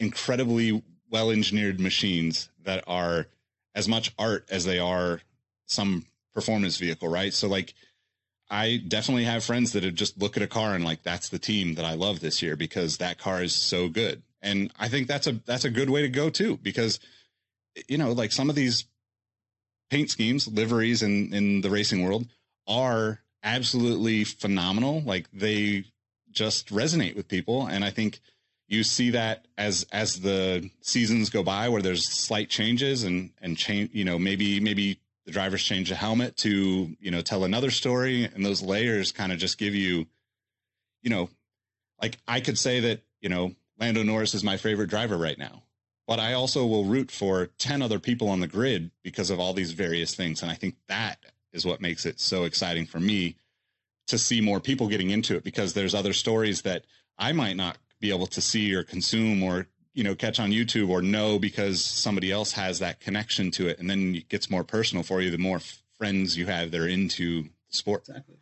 [0.00, 3.26] incredibly well engineered machines that are
[3.74, 5.20] as much art as they are
[5.66, 7.32] some performance vehicle, right?
[7.32, 7.74] So like
[8.50, 11.38] I definitely have friends that have just look at a car and like that's the
[11.38, 14.22] team that I love this year because that car is so good.
[14.42, 17.00] And I think that's a that's a good way to go too because
[17.88, 18.84] you know, like some of these
[19.90, 22.26] paint schemes, liveries in in the racing world
[22.66, 25.02] are absolutely phenomenal.
[25.02, 25.84] Like they
[26.34, 27.66] just resonate with people.
[27.66, 28.20] And I think
[28.68, 33.56] you see that as as the seasons go by where there's slight changes and and
[33.56, 37.70] change you know maybe maybe the drivers change the helmet to you know tell another
[37.70, 38.24] story.
[38.24, 40.06] And those layers kind of just give you
[41.04, 41.28] you know
[42.02, 45.62] like i could say that you know lando norris is my favorite driver right now
[46.08, 49.52] but i also will root for 10 other people on the grid because of all
[49.52, 50.42] these various things.
[50.42, 51.18] And i think that
[51.52, 53.36] is what makes it so exciting for me
[54.06, 56.84] to see more people getting into it because there's other stories that
[57.18, 60.90] I might not be able to see or consume or you know catch on YouTube
[60.90, 64.64] or know because somebody else has that connection to it, and then it gets more
[64.64, 65.60] personal for you the more
[65.98, 68.02] friends you have that are into sport.
[68.08, 68.36] Exactly.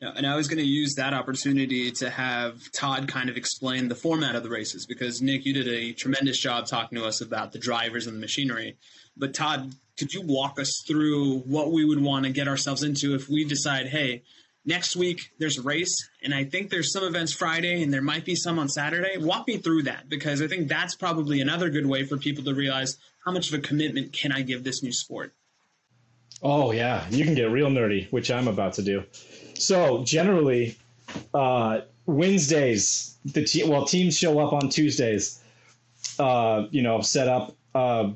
[0.00, 3.88] Yeah, and I was going to use that opportunity to have Todd kind of explain
[3.88, 7.20] the format of the races because Nick, you did a tremendous job talking to us
[7.20, 8.76] about the drivers and the machinery.
[9.16, 13.16] But Todd, could you walk us through what we would want to get ourselves into
[13.16, 14.22] if we decide, hey,
[14.68, 18.24] next week there's a race and i think there's some events friday and there might
[18.24, 19.16] be some on saturday.
[19.16, 22.54] Walk me through that because i think that's probably another good way for people to
[22.54, 25.32] realize how much of a commitment can i give this new sport.
[26.42, 27.04] Oh yeah.
[27.10, 29.04] You can get real nerdy which i'm about to do.
[29.54, 30.76] So generally
[31.32, 35.42] uh, wednesdays the te- well teams show up on tuesdays.
[36.18, 38.10] Uh, you know set up uh,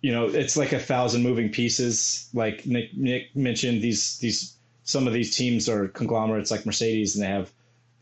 [0.00, 2.28] you know it's like a thousand moving pieces.
[2.32, 4.54] Like nick nick mentioned these these
[4.88, 7.52] some of these teams are conglomerates like Mercedes and they have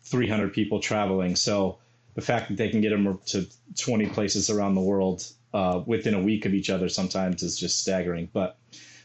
[0.05, 1.35] 300 people traveling.
[1.35, 1.79] So
[2.15, 3.45] the fact that they can get them to
[3.77, 7.81] 20 places around the world uh, within a week of each other sometimes is just
[7.81, 8.29] staggering.
[8.33, 8.57] But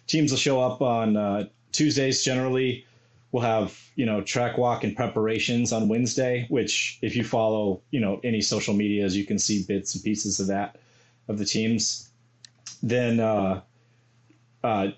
[0.06, 2.86] teams will show up on uh, Tuesdays generally.
[3.32, 8.00] We'll have you know track walk and preparations on Wednesday, which if you follow you
[8.00, 10.78] know any social medias, you can see bits and pieces of that
[11.28, 12.12] of the teams.
[12.84, 13.62] Then uh,
[14.63, 14.89] uh,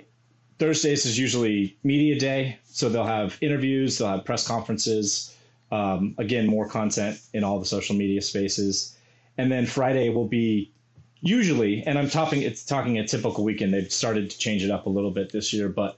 [0.59, 5.35] Thursdays is usually media day, so they'll have interviews, they'll have press conferences.
[5.71, 8.95] Um, again, more content in all the social media spaces,
[9.39, 10.71] and then Friday will be
[11.21, 13.73] usually, and I'm talking it's talking a typical weekend.
[13.73, 15.97] They've started to change it up a little bit this year, but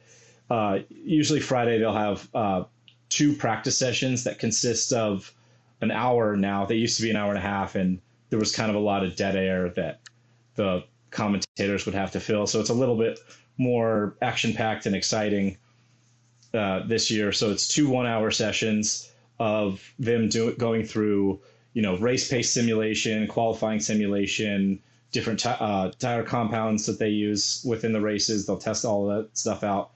[0.49, 2.63] uh, usually Friday they'll have uh,
[3.09, 5.33] two practice sessions that consist of
[5.81, 6.37] an hour.
[6.37, 8.75] Now they used to be an hour and a half, and there was kind of
[8.75, 9.99] a lot of dead air that
[10.55, 12.47] the commentators would have to fill.
[12.47, 13.19] So it's a little bit
[13.57, 15.57] more action packed and exciting
[16.53, 17.31] uh, this year.
[17.31, 19.11] So it's two one hour sessions.
[19.39, 21.41] of them do, going through,
[21.73, 24.79] you know, race pace simulation, qualifying simulation,
[25.11, 28.45] different t- uh, tire compounds that they use within the races.
[28.45, 29.91] They'll test all that stuff out.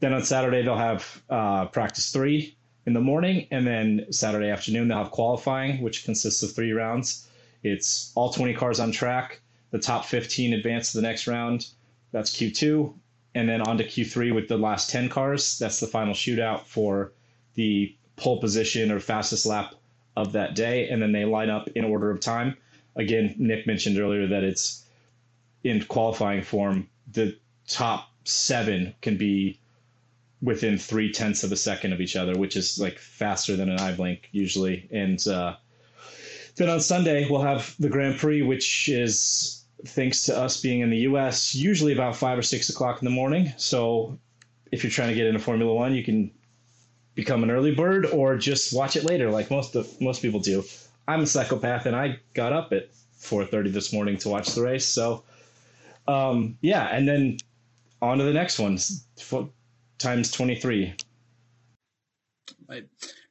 [0.00, 2.56] Then on Saturday they'll have uh, practice three
[2.86, 7.28] in the morning, and then Saturday afternoon they'll have qualifying, which consists of three rounds.
[7.62, 9.40] It's all 20 cars on track.
[9.70, 11.66] The top 15 advance to the next round.
[12.12, 12.94] That's Q2,
[13.34, 15.58] and then on to Q3 with the last 10 cars.
[15.58, 17.12] That's the final shootout for
[17.54, 19.74] the pole position or fastest lap
[20.16, 22.56] of that day, and then they line up in order of time.
[22.96, 24.84] Again, Nick mentioned earlier that it's
[25.62, 26.88] in qualifying form.
[27.12, 29.60] The top seven can be
[30.42, 33.78] within three tenths of a second of each other, which is like faster than an
[33.78, 34.88] eye blink usually.
[34.90, 35.56] And uh,
[36.56, 40.90] then on Sunday we'll have the Grand Prix, which is thanks to us being in
[40.90, 41.54] the U.S.
[41.54, 43.52] usually about five or six o'clock in the morning.
[43.56, 44.18] So
[44.72, 46.30] if you're trying to get into Formula One, you can
[47.14, 50.64] become an early bird or just watch it later, like most of most people do.
[51.06, 54.86] I'm a psychopath, and I got up at 4:30 this morning to watch the race.
[54.86, 55.24] So
[56.06, 57.38] um, yeah, and then
[58.00, 58.78] on to the next one
[59.98, 60.94] times 23.
[62.68, 62.86] Right.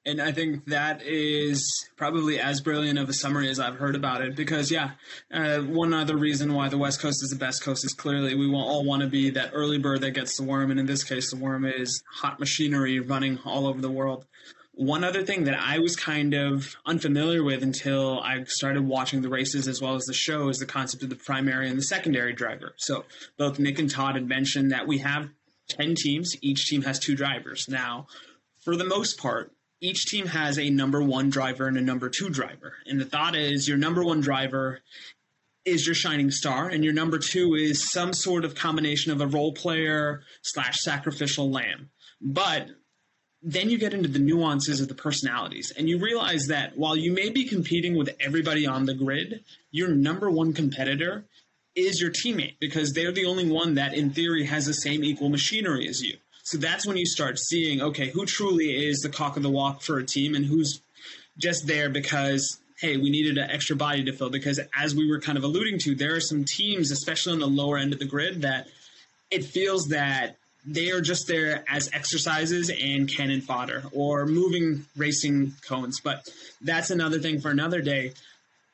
[0.08, 4.22] And I think that is probably as brilliant of a summary as I've heard about
[4.22, 4.38] it.
[4.38, 4.92] Because, yeah,
[5.34, 8.50] uh, one other reason why the West Coast is the best coast is clearly we
[8.56, 10.72] all want to be that early bird that gets the worm.
[10.72, 14.26] And in this case, the worm is hot machinery running all over the world.
[14.72, 19.30] One other thing that I was kind of unfamiliar with until I started watching the
[19.30, 22.32] races as well as the show is the concept of the primary and the secondary
[22.32, 22.76] driver.
[22.78, 23.04] So
[23.38, 25.28] both Nick and Todd had mentioned that we have
[25.68, 26.34] 10 teams.
[26.42, 27.68] Each team has two drivers.
[27.68, 28.08] Now,
[28.64, 32.30] for the most part, each team has a number one driver and a number two
[32.30, 32.74] driver.
[32.86, 34.80] And the thought is your number one driver
[35.66, 39.28] is your shining star, and your number two is some sort of combination of a
[39.28, 41.90] role player slash sacrificial lamb.
[42.22, 42.68] But
[43.42, 47.12] then you get into the nuances of the personalities, and you realize that while you
[47.12, 51.26] may be competing with everybody on the grid, your number one competitor
[51.76, 55.30] is your teammate because they're the only one that, in theory, has the same equal
[55.30, 56.18] machinery as you.
[56.48, 59.82] So that's when you start seeing, okay, who truly is the cock of the walk
[59.82, 60.80] for a team and who's
[61.38, 64.30] just there because, hey, we needed an extra body to fill.
[64.30, 67.48] Because as we were kind of alluding to, there are some teams, especially on the
[67.48, 68.70] lower end of the grid, that
[69.30, 75.52] it feels that they are just there as exercises and cannon fodder or moving racing
[75.68, 76.00] cones.
[76.00, 76.30] But
[76.62, 78.14] that's another thing for another day.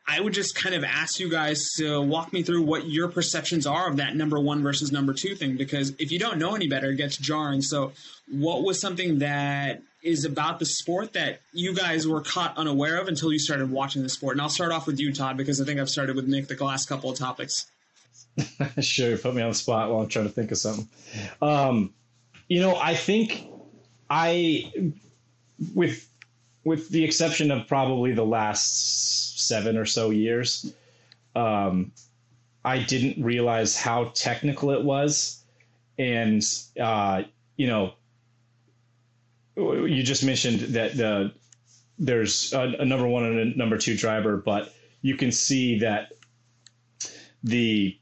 [0.05, 3.65] I would just kind of ask you guys to walk me through what your perceptions
[3.65, 6.67] are of that number one versus number two thing, because if you don't know any
[6.67, 7.61] better, it gets jarring.
[7.61, 7.93] So,
[8.29, 13.07] what was something that is about the sport that you guys were caught unaware of
[13.07, 14.33] until you started watching the sport?
[14.35, 16.63] And I'll start off with you, Todd, because I think I've started with Nick the
[16.63, 17.65] last couple of topics.
[18.81, 20.89] sure, put me on the spot while I'm trying to think of something.
[21.41, 21.93] Um,
[22.49, 23.47] you know, I think
[24.09, 24.71] I,
[25.73, 26.07] with
[26.63, 30.73] with the exception of probably the last seven or so years,
[31.35, 31.91] um,
[32.63, 35.43] I didn't realize how technical it was.
[35.97, 36.43] And,
[36.79, 37.23] uh,
[37.57, 37.93] you know,
[39.55, 41.33] you just mentioned that the
[41.99, 46.13] there's a, a, number one and a number two driver, but you can see that
[47.43, 47.97] the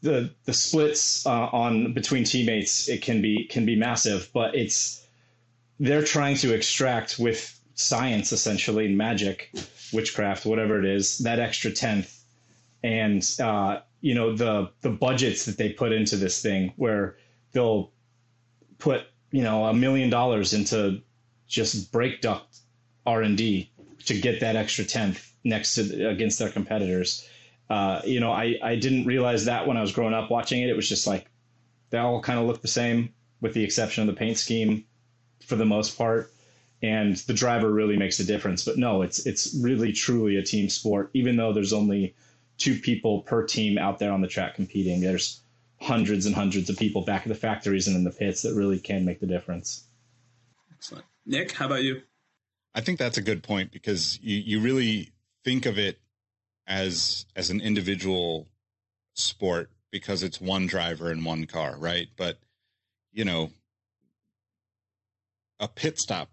[0.00, 5.04] the the splits uh, on between teammates it can be can be massive, but it's
[5.78, 9.52] they're trying to extract with science essentially magic
[9.92, 12.12] witchcraft whatever it is that extra tenth.
[12.82, 17.16] And uh, you know the the budgets that they put into this thing where
[17.52, 17.92] they'll
[18.78, 21.02] put you know a million dollars into
[21.46, 22.58] just brake duct
[23.06, 23.70] r&d
[24.04, 27.28] to get that extra tenth next to against their competitors.
[27.68, 30.70] Uh, you know I, I didn't realize that when i was growing up watching it.
[30.70, 31.28] It was just like
[31.90, 34.84] they all kind of look the same with the exception of the paint scheme
[35.44, 36.32] for the most part
[36.82, 38.64] and the driver really makes a difference.
[38.64, 41.10] But no, it's it's really truly a team sport.
[41.14, 42.14] Even though there's only
[42.58, 45.40] two people per team out there on the track competing, there's
[45.80, 48.78] hundreds and hundreds of people back at the factories and in the pits that really
[48.78, 49.84] can make the difference.
[50.72, 51.52] Excellent, Nick.
[51.52, 52.02] How about you?
[52.74, 55.12] I think that's a good point because you you really
[55.44, 55.98] think of it
[56.66, 58.48] as as an individual
[59.14, 62.08] sport because it's one driver and one car, right?
[62.16, 62.38] But
[63.12, 63.50] you know,
[65.58, 66.28] a pit stop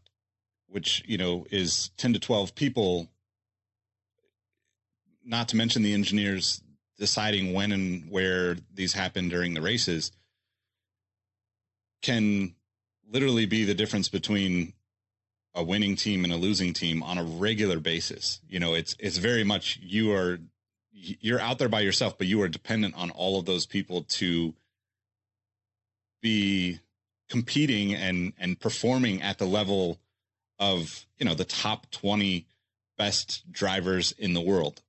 [0.73, 3.07] which you know is 10 to 12 people
[5.23, 6.61] not to mention the engineers
[6.97, 10.11] deciding when and where these happen during the races
[12.01, 12.55] can
[13.09, 14.73] literally be the difference between
[15.53, 18.41] a winning team and a losing team on a regular basis.
[18.49, 20.39] You know it's it's very much you are
[20.91, 24.55] you're out there by yourself but you are dependent on all of those people to
[26.21, 26.79] be
[27.29, 29.99] competing and and performing at the level
[30.63, 32.45] of, you know, the top 20
[32.97, 34.81] best drivers in the world,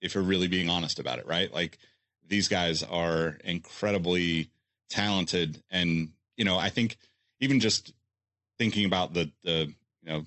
[0.00, 1.52] if you're really being honest about it, right?
[1.52, 1.78] Like
[2.26, 4.50] these guys are incredibly
[4.90, 5.62] talented.
[5.70, 6.96] And, you know, I think
[7.40, 7.92] even just
[8.58, 10.24] thinking about the, the, you know,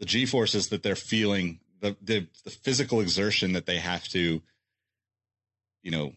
[0.00, 4.40] the G forces that they're feeling, the, the, the physical exertion that they have to,
[5.82, 6.12] you know,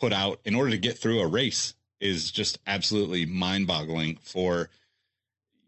[0.00, 4.70] put out in order to get through a race is just absolutely mind boggling for,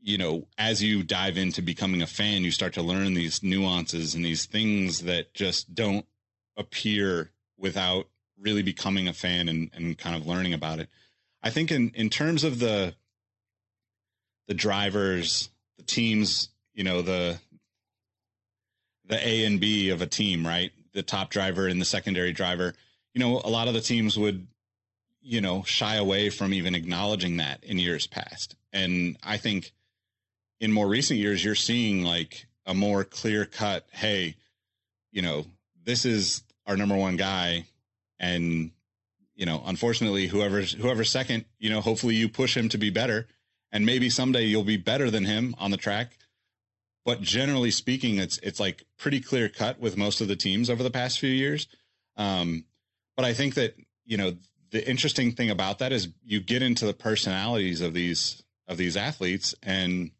[0.02, 4.14] you know, as you dive into becoming a fan, you start to learn these nuances
[4.14, 6.06] and these things that just don't
[6.56, 8.06] appear without
[8.38, 10.88] really becoming a fan and, and kind of learning about it.
[11.42, 12.94] I think in, in terms of the
[14.48, 17.38] the drivers, the teams, you know, the
[19.06, 20.72] the A and B of a team, right?
[20.92, 22.74] The top driver and the secondary driver.
[23.14, 24.46] You know, a lot of the teams would,
[25.20, 28.56] you know, shy away from even acknowledging that in years past.
[28.72, 29.72] And I think
[30.60, 34.36] in more recent years, you're seeing like a more clear cut, hey,
[35.10, 35.46] you know,
[35.84, 37.66] this is our number one guy.
[38.18, 38.70] And,
[39.34, 43.26] you know, unfortunately, whoever's whoever's second, you know, hopefully you push him to be better.
[43.72, 46.18] And maybe someday you'll be better than him on the track.
[47.04, 50.82] But generally speaking, it's it's like pretty clear cut with most of the teams over
[50.82, 51.66] the past few years.
[52.16, 52.64] Um,
[53.16, 54.36] but I think that, you know,
[54.70, 58.96] the interesting thing about that is you get into the personalities of these of these
[58.96, 60.10] athletes and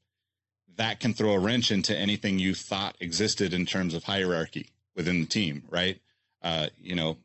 [0.80, 5.20] that can throw a wrench into anything you thought existed in terms of hierarchy within
[5.20, 6.00] the team, right?
[6.42, 7.18] Uh, you know,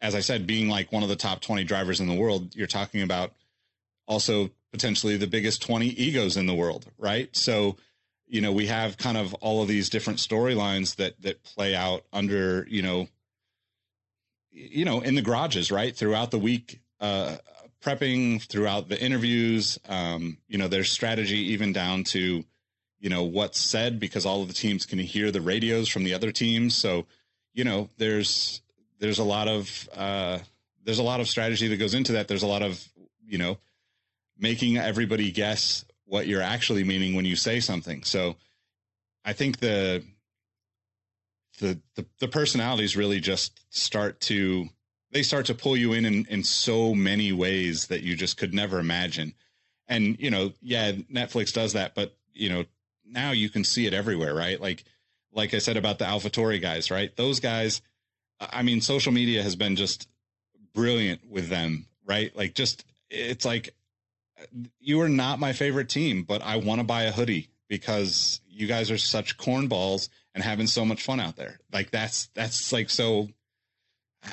[0.00, 2.68] as I said, being like one of the top 20 drivers in the world, you're
[2.68, 3.32] talking about
[4.06, 7.28] also potentially the biggest 20 egos in the world, right?
[7.34, 7.76] So,
[8.28, 12.04] you know, we have kind of all of these different storylines that that play out
[12.12, 13.08] under, you know,
[14.52, 15.96] you know, in the garages, right?
[15.96, 17.38] Throughout the week, uh,
[17.82, 19.78] prepping throughout the interviews.
[19.88, 22.44] Um, you know, there's strategy even down to,
[23.00, 26.14] you know, what's said because all of the teams can hear the radios from the
[26.14, 26.74] other teams.
[26.76, 27.06] So,
[27.52, 28.62] you know, there's
[28.98, 30.38] there's a lot of uh,
[30.84, 32.28] there's a lot of strategy that goes into that.
[32.28, 32.82] There's a lot of
[33.26, 33.58] you know
[34.38, 38.04] making everybody guess what you're actually meaning when you say something.
[38.04, 38.36] So,
[39.24, 40.04] I think the
[41.58, 44.68] the the, the personalities really just start to
[45.12, 48.52] they start to pull you in, in in so many ways that you just could
[48.52, 49.34] never imagine.
[49.86, 52.64] And you know, yeah, Netflix does that, but you know,
[53.04, 54.60] now you can see it everywhere, right?
[54.60, 54.84] Like
[55.32, 57.14] like I said about the AlphaTauri guys, right?
[57.16, 57.80] Those guys,
[58.40, 60.08] I mean, social media has been just
[60.74, 62.34] brilliant with them, right?
[62.34, 63.74] Like just it's like
[64.80, 68.66] you are not my favorite team, but I want to buy a hoodie because you
[68.66, 71.58] guys are such cornballs and having so much fun out there.
[71.72, 73.28] Like that's that's like so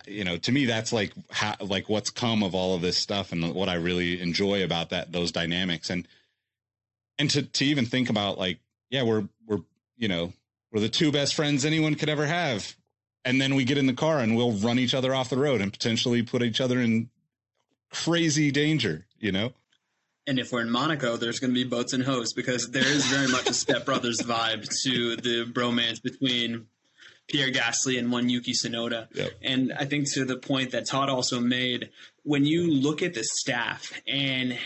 [0.08, 3.32] you know, to me, that's like how, like what's come of all of this stuff,
[3.32, 6.08] and what I really enjoy about that those dynamics, and
[7.18, 8.60] and to to even think about like,
[8.90, 9.60] yeah, we're we're
[9.98, 10.34] you know
[10.72, 12.76] we're the two best friends anyone could ever have,
[13.26, 15.62] and then we get in the car and we'll run each other off the road
[15.62, 17.10] and potentially put each other in
[17.92, 19.54] crazy danger, you know.
[20.28, 23.08] And if we're in Monaco, there's going to be boats and hoes because there is
[23.08, 26.68] very much a Step Brothers vibe to the bromance between
[27.30, 29.08] Pierre Gasly and one Yuki Tsunoda.
[29.14, 29.32] Yep.
[29.42, 31.90] And I think to the point that Todd also made,
[32.24, 34.58] when you look at the staff and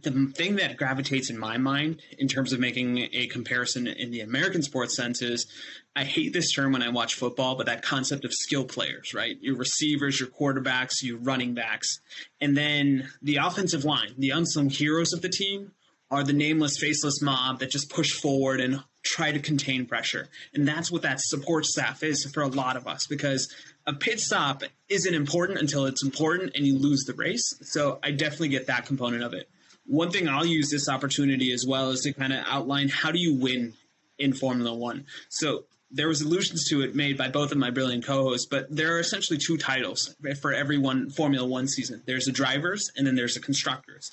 [0.00, 4.20] the thing that gravitates in my mind in terms of making a comparison in the
[4.20, 5.46] American sports sense is
[5.94, 9.36] I hate this term when I watch football, but that concept of skill players, right?
[9.42, 12.00] Your receivers, your quarterbacks, your running backs,
[12.40, 15.72] and then the offensive line, the unsung heroes of the team
[16.12, 20.28] are the nameless, faceless mob that just push forward and try to contain pressure.
[20.52, 23.52] And that's what that support staff is for a lot of us because
[23.86, 27.42] a pit stop isn't important until it's important and you lose the race.
[27.62, 29.48] So I definitely get that component of it.
[29.86, 33.18] One thing I'll use this opportunity as well is to kind of outline how do
[33.18, 33.72] you win
[34.18, 35.06] in Formula One.
[35.30, 38.94] So there was allusions to it made by both of my brilliant co-hosts, but there
[38.94, 42.02] are essentially two titles for every one Formula One season.
[42.06, 44.12] There's the drivers and then there's the constructors.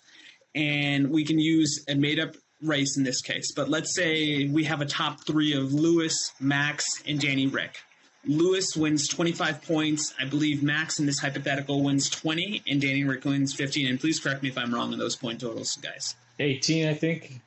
[0.55, 4.65] And we can use a made up race in this case, but let's say we
[4.65, 7.77] have a top three of Lewis, Max, and Danny Ric.
[8.25, 10.13] Lewis wins 25 points.
[10.19, 13.87] I believe Max in this hypothetical wins 20, and Danny Ric wins 15.
[13.87, 16.15] And please correct me if I'm wrong on those point totals, guys.
[16.39, 17.41] 18, I think.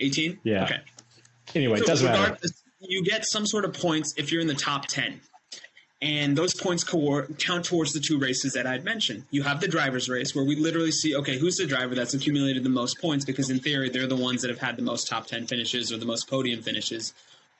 [0.00, 0.38] 18?
[0.44, 0.64] Yeah.
[0.64, 0.80] Okay.
[1.54, 2.38] Anyway, so it doesn't matter.
[2.80, 5.20] You get some sort of points if you're in the top 10
[6.00, 9.24] and those points co- count towards the two races that I'd mentioned.
[9.30, 12.62] You have the driver's race where we literally see, okay, who's the driver that's accumulated
[12.62, 13.24] the most points?
[13.24, 15.96] Because in theory, they're the ones that have had the most top 10 finishes or
[15.96, 17.14] the most podium finishes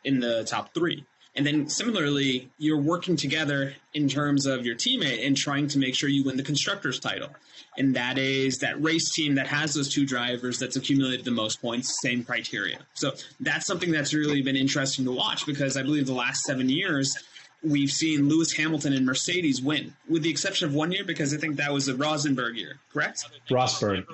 [0.04, 1.04] in the top three.
[1.34, 5.94] And then similarly, you're working together in terms of your teammate and trying to make
[5.94, 7.30] sure you win the constructors title.
[7.76, 11.62] And that is that race team that has those two drivers that's accumulated the most
[11.62, 12.80] points, same criteria.
[12.94, 16.68] So that's something that's really been interesting to watch because I believe the last seven
[16.68, 17.14] years,
[17.62, 21.38] we've seen Lewis Hamilton and Mercedes win, with the exception of one year because I
[21.38, 23.24] think that was the Rosenberg year, correct?
[23.50, 24.06] Rosberg.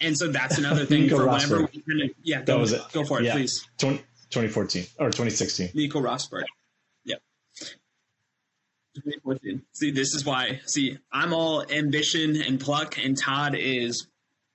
[0.00, 1.74] And so that's another thing for whenever Rosberg.
[1.74, 2.82] we kind of, yeah, That go, was it.
[2.92, 3.32] go for it, Yeah.
[3.32, 3.66] please.
[3.78, 3.98] 20,
[4.30, 5.70] 2014 or 2016.
[5.74, 6.44] Nico Rosberg.
[7.04, 7.20] Yep.
[8.96, 9.62] 2014.
[9.72, 10.60] See, this is why.
[10.66, 14.06] See, I'm all ambition and pluck, and Todd is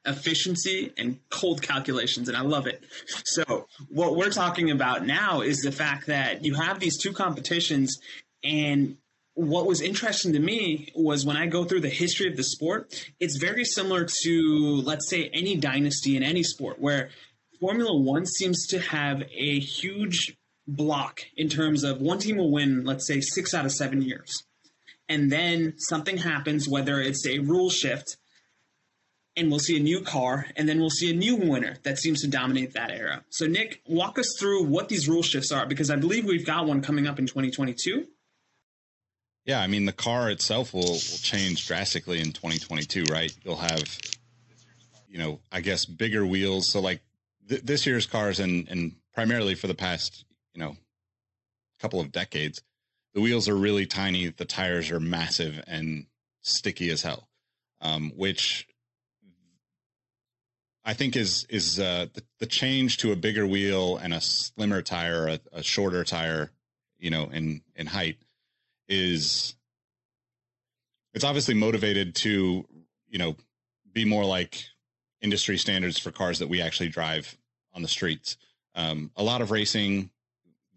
[0.05, 2.83] efficiency and cold calculations, and I love it.
[3.23, 7.97] So, what we're talking about now is the fact that you have these two competitions,
[8.45, 8.97] and
[9.35, 12.93] what was interesting to me was when I go through the history of the sport,
[13.19, 17.09] it's very similar to, let's say, any dynasty in any sport, where
[17.59, 20.37] Formula One seems to have a huge
[20.67, 24.31] block in terms of one team will win, let's say, six out of seven years.
[25.07, 28.17] And then something happens, whether it's a rule shift,
[29.35, 32.21] and we'll see a new car, and then we'll see a new winner that seems
[32.21, 33.23] to dominate that era.
[33.29, 36.65] So, Nick, walk us through what these rule shifts are, because I believe we've got
[36.65, 38.07] one coming up in 2022.
[39.45, 43.33] Yeah, I mean the car itself will will change drastically in 2022, right?
[43.43, 43.83] You'll have,
[45.07, 46.71] you know, I guess bigger wheels.
[46.71, 47.01] So like
[47.47, 50.25] th- this year's cars, and and primarily for the past,
[50.55, 50.75] you know,
[51.79, 52.61] couple of decades,
[53.13, 54.29] the wheels are really tiny.
[54.29, 56.07] The tires are massive and
[56.41, 57.27] sticky as hell,
[57.81, 58.67] um, which
[60.83, 64.81] I think is is uh, the, the change to a bigger wheel and a slimmer
[64.81, 66.51] tire, a, a shorter tire,
[66.97, 68.17] you know, in in height
[68.87, 69.55] is
[71.13, 72.65] it's obviously motivated to
[73.07, 73.35] you know
[73.93, 74.63] be more like
[75.21, 77.37] industry standards for cars that we actually drive
[77.73, 78.37] on the streets.
[78.75, 80.09] Um, a lot of racing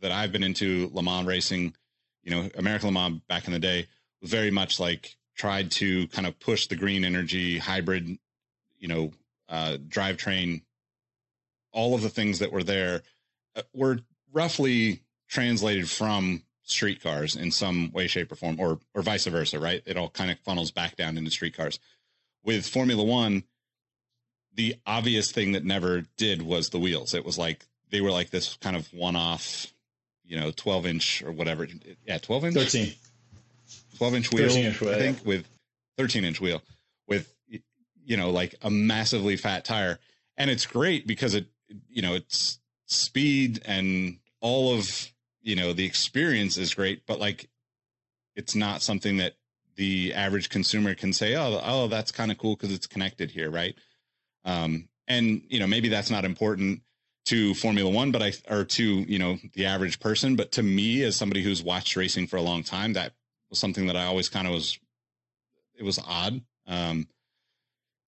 [0.00, 1.74] that i've been into le mans racing
[2.22, 3.88] you know american le mans back in the day
[4.20, 8.16] was very much like tried to kind of push the green energy hybrid
[8.78, 9.10] you know
[9.48, 10.62] uh, drivetrain.
[11.72, 13.02] All of the things that were there
[13.56, 14.00] uh, were
[14.32, 19.58] roughly translated from street cars in some way, shape, or form, or or vice versa,
[19.58, 19.82] right?
[19.86, 21.78] It all kind of funnels back down into street cars.
[22.44, 23.44] With Formula One,
[24.54, 27.14] the obvious thing that never did was the wheels.
[27.14, 29.72] It was like they were like this kind of one-off,
[30.24, 31.66] you know, twelve inch or whatever.
[32.06, 32.94] Yeah, twelve inch, 13.
[33.98, 34.98] 12 inch wheel, inch wheel, I yeah.
[34.98, 35.46] think, with
[35.98, 36.62] 13 inch wheel
[37.08, 37.34] with,
[38.04, 39.98] you know, like a massively fat tire.
[40.36, 41.46] And it's great because it,
[41.88, 45.10] you know, it's speed and all of,
[45.48, 47.48] you know, the experience is great, but like
[48.36, 49.32] it's not something that
[49.76, 53.50] the average consumer can say, oh, oh, that's kind of cool because it's connected here,
[53.50, 53.74] right?
[54.44, 56.82] Um, and, you know, maybe that's not important
[57.26, 61.02] to Formula One, but I, or to, you know, the average person, but to me,
[61.02, 63.14] as somebody who's watched racing for a long time, that
[63.48, 64.78] was something that I always kind of was
[65.78, 66.42] it was odd.
[66.66, 67.08] Um,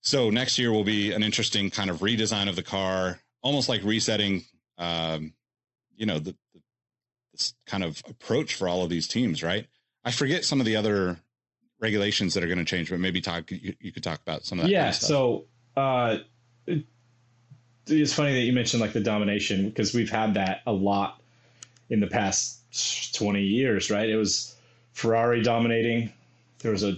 [0.03, 3.83] so next year will be an interesting kind of redesign of the car, almost like
[3.83, 4.45] resetting,
[4.77, 5.33] um,
[5.97, 6.35] you know, the
[7.33, 9.67] this kind of approach for all of these teams, right?
[10.05, 11.19] I forget some of the other
[11.81, 14.59] regulations that are going to change, but maybe talk you, you could talk about some
[14.59, 14.71] of that.
[14.71, 15.45] yeah kind of so
[15.77, 16.17] uh
[16.67, 16.85] it-
[17.87, 21.21] it's funny that you mentioned like the domination because we've had that a lot
[21.89, 24.55] in the past 20 years right it was
[24.93, 26.13] ferrari dominating
[26.61, 26.93] there was a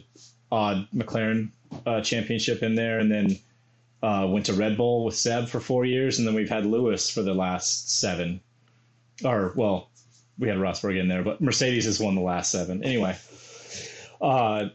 [0.51, 1.49] odd mclaren
[1.87, 3.39] uh, championship in there and then
[4.03, 7.09] uh, went to red bull with seb for four years and then we've had lewis
[7.09, 8.41] for the last seven
[9.25, 9.89] or well
[10.39, 13.17] we had rosberg in there but mercedes has won the last seven anyway
[14.21, 14.69] uh,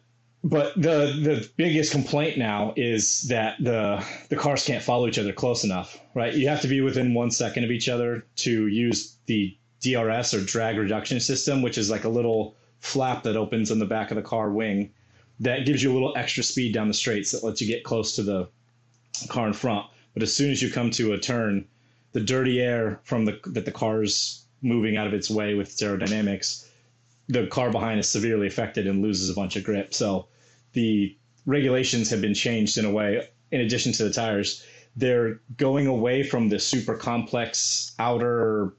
[0.43, 5.33] but the the biggest complaint now is that the the cars can't follow each other
[5.33, 6.33] close enough, right?
[6.33, 10.41] You have to be within one second of each other to use the DRS or
[10.43, 14.15] drag reduction system, which is like a little flap that opens on the back of
[14.15, 14.91] the car wing
[15.39, 18.15] that gives you a little extra speed down the straights that lets you get close
[18.15, 18.47] to the
[19.29, 19.85] car in front.
[20.13, 21.67] But as soon as you come to a turn,
[22.13, 26.67] the dirty air from the that the car's moving out of its way with aerodynamics
[27.27, 29.93] the car behind is severely affected and loses a bunch of grip.
[29.93, 30.27] So
[30.73, 34.63] the regulations have been changed in a way, in addition to the tires,
[34.95, 38.73] they're going away from the super complex outer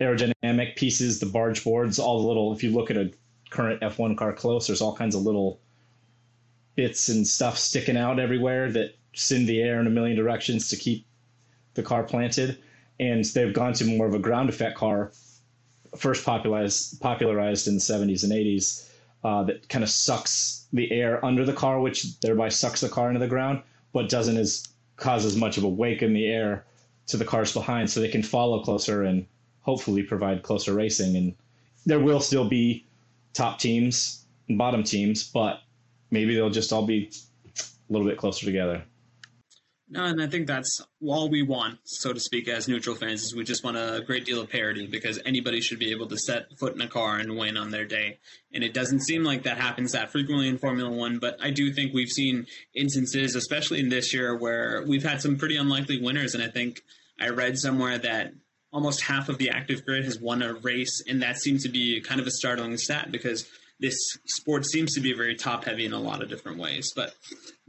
[0.00, 3.12] aerodynamic pieces, the barge boards, all the little, if you look at a
[3.50, 5.60] current F1 car close, there's all kinds of little
[6.74, 10.76] bits and stuff sticking out everywhere that send the air in a million directions to
[10.76, 11.06] keep
[11.74, 12.58] the car planted.
[13.00, 15.12] And they've gone to more of a ground effect car
[15.96, 18.88] first popularized popularized in the 70s and 80s
[19.22, 23.08] uh, that kind of sucks the air under the car, which thereby sucks the car
[23.08, 26.64] into the ground, but doesn't as cause as much of a wake in the air
[27.06, 29.26] to the cars behind, so they can follow closer and
[29.62, 31.16] hopefully provide closer racing.
[31.16, 31.34] And
[31.86, 32.86] there will still be
[33.32, 35.60] top teams and bottom teams, but
[36.10, 37.10] maybe they'll just all be
[37.56, 38.82] a little bit closer together.
[39.86, 43.34] No, and I think that's all we want, so to speak, as neutral fans, is
[43.34, 46.46] we just want a great deal of parity because anybody should be able to set
[46.58, 48.18] foot in a car and win on their day.
[48.52, 51.70] And it doesn't seem like that happens that frequently in Formula One, but I do
[51.70, 56.34] think we've seen instances, especially in this year, where we've had some pretty unlikely winners.
[56.34, 56.80] And I think
[57.20, 58.32] I read somewhere that
[58.72, 62.00] almost half of the active grid has won a race, and that seems to be
[62.00, 63.46] kind of a startling stat because
[63.84, 66.90] this sport seems to be very top heavy in a lot of different ways.
[66.96, 67.14] But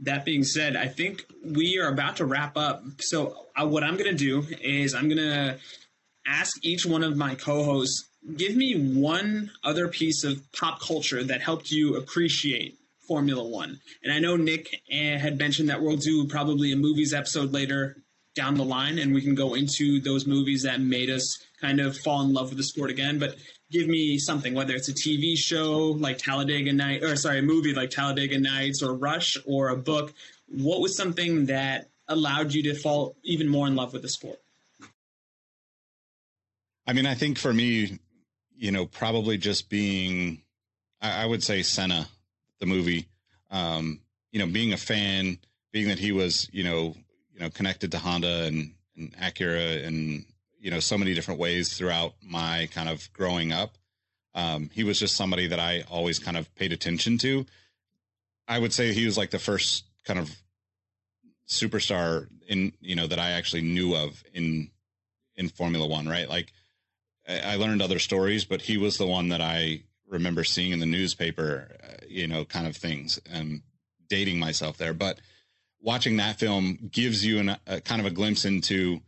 [0.00, 2.82] that being said, I think we are about to wrap up.
[3.00, 5.58] So, uh, what I'm going to do is I'm going to
[6.26, 11.22] ask each one of my co hosts give me one other piece of pop culture
[11.22, 13.78] that helped you appreciate Formula One.
[14.02, 17.96] And I know Nick eh, had mentioned that we'll do probably a movies episode later
[18.34, 21.96] down the line and we can go into those movies that made us kind of
[21.96, 23.18] fall in love with the sport again.
[23.18, 23.36] But
[23.70, 27.74] give me something, whether it's a TV show like Talladega Night, or sorry, a movie
[27.74, 30.14] like Talladega Nights or Rush, or a book.
[30.48, 34.40] What was something that allowed you to fall even more in love with the sport?
[36.86, 37.98] I mean, I think for me,
[38.56, 40.42] you know, probably just being,
[41.00, 42.06] I, I would say Senna,
[42.60, 43.08] the movie,
[43.50, 44.00] um,
[44.30, 45.38] you know, being a fan,
[45.72, 46.94] being that he was, you know,
[47.34, 50.24] you know, connected to Honda and, and Acura and
[50.58, 53.76] you know so many different ways throughout my kind of growing up.
[54.34, 57.46] Um, he was just somebody that I always kind of paid attention to.
[58.48, 60.30] I would say he was like the first kind of
[61.48, 64.70] superstar in you know that I actually knew of in
[65.36, 66.08] in Formula One.
[66.08, 66.52] Right, like
[67.28, 70.86] I, learned other stories, but he was the one that I remember seeing in the
[70.86, 71.68] newspaper.
[71.82, 73.62] Uh, you know, kind of things and
[74.08, 75.18] dating myself there, but
[75.80, 79.00] watching that film gives you an, a kind of a glimpse into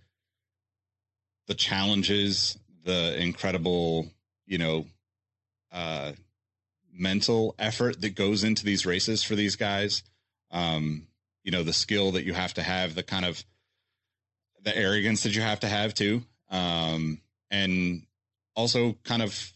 [1.49, 4.07] the challenges, the incredible,
[4.47, 4.87] you know,
[5.73, 6.13] uh,
[6.93, 10.03] mental effort that goes into these races for these guys.
[10.51, 11.09] Um,
[11.43, 13.43] you know, the skill that you have to have, the kind of
[14.63, 16.23] the arrogance that you have to have too.
[16.51, 17.21] Um,
[17.51, 18.03] and
[18.55, 19.53] also kind of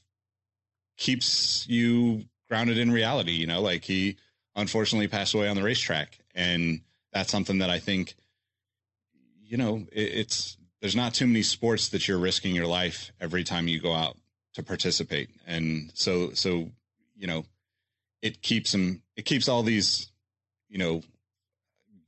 [0.96, 4.16] keeps you grounded in reality, you know, like he
[4.54, 6.18] unfortunately passed away on the racetrack.
[6.34, 6.80] And
[7.12, 8.14] that's something that I think,
[9.42, 13.44] you know, it, it's there's not too many sports that you're risking your life every
[13.44, 14.18] time you go out
[14.54, 15.30] to participate.
[15.46, 16.68] And so, so,
[17.16, 17.44] you know,
[18.20, 20.10] it keeps them, it keeps all these,
[20.68, 21.02] you know,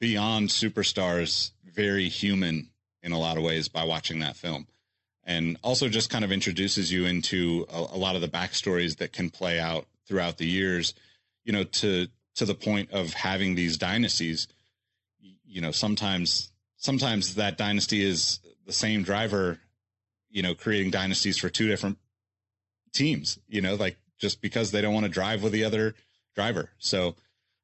[0.01, 2.69] beyond superstars very human
[3.03, 4.67] in a lot of ways by watching that film.
[5.23, 9.13] And also just kind of introduces you into a, a lot of the backstories that
[9.13, 10.95] can play out throughout the years,
[11.45, 14.49] you know, to, to the point of having these dynasties,
[15.21, 19.59] you know, sometimes, sometimes that dynasty is the same driver,
[20.31, 21.99] you know, creating dynasties for two different
[22.93, 25.95] teams, you know, like just because they don't want to drive with the other
[26.35, 26.71] driver.
[26.79, 27.17] So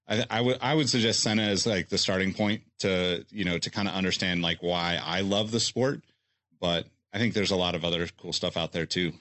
[0.09, 3.59] I, I would, I would suggest Senna as like the starting point to, you know,
[3.59, 6.03] to kind of understand like why I love the sport,
[6.61, 9.13] but I think there's a lot of other cool stuff out there too.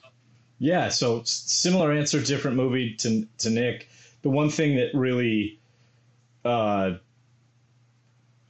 [0.58, 0.88] Yeah.
[0.88, 3.88] So similar answer, different movie to, to Nick.
[4.22, 5.60] The one thing that really,
[6.44, 6.92] uh,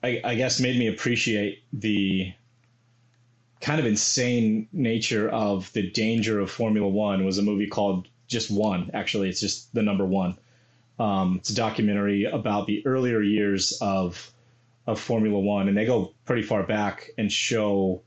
[0.02, 2.32] I, I guess made me appreciate the
[3.60, 8.50] kind of insane nature of the danger of Formula One was a movie called Just
[8.50, 8.90] One.
[8.94, 10.38] Actually, it's just the number one.
[10.98, 14.32] Um, it's a documentary about the earlier years of
[14.86, 18.02] of Formula One, and they go pretty far back and show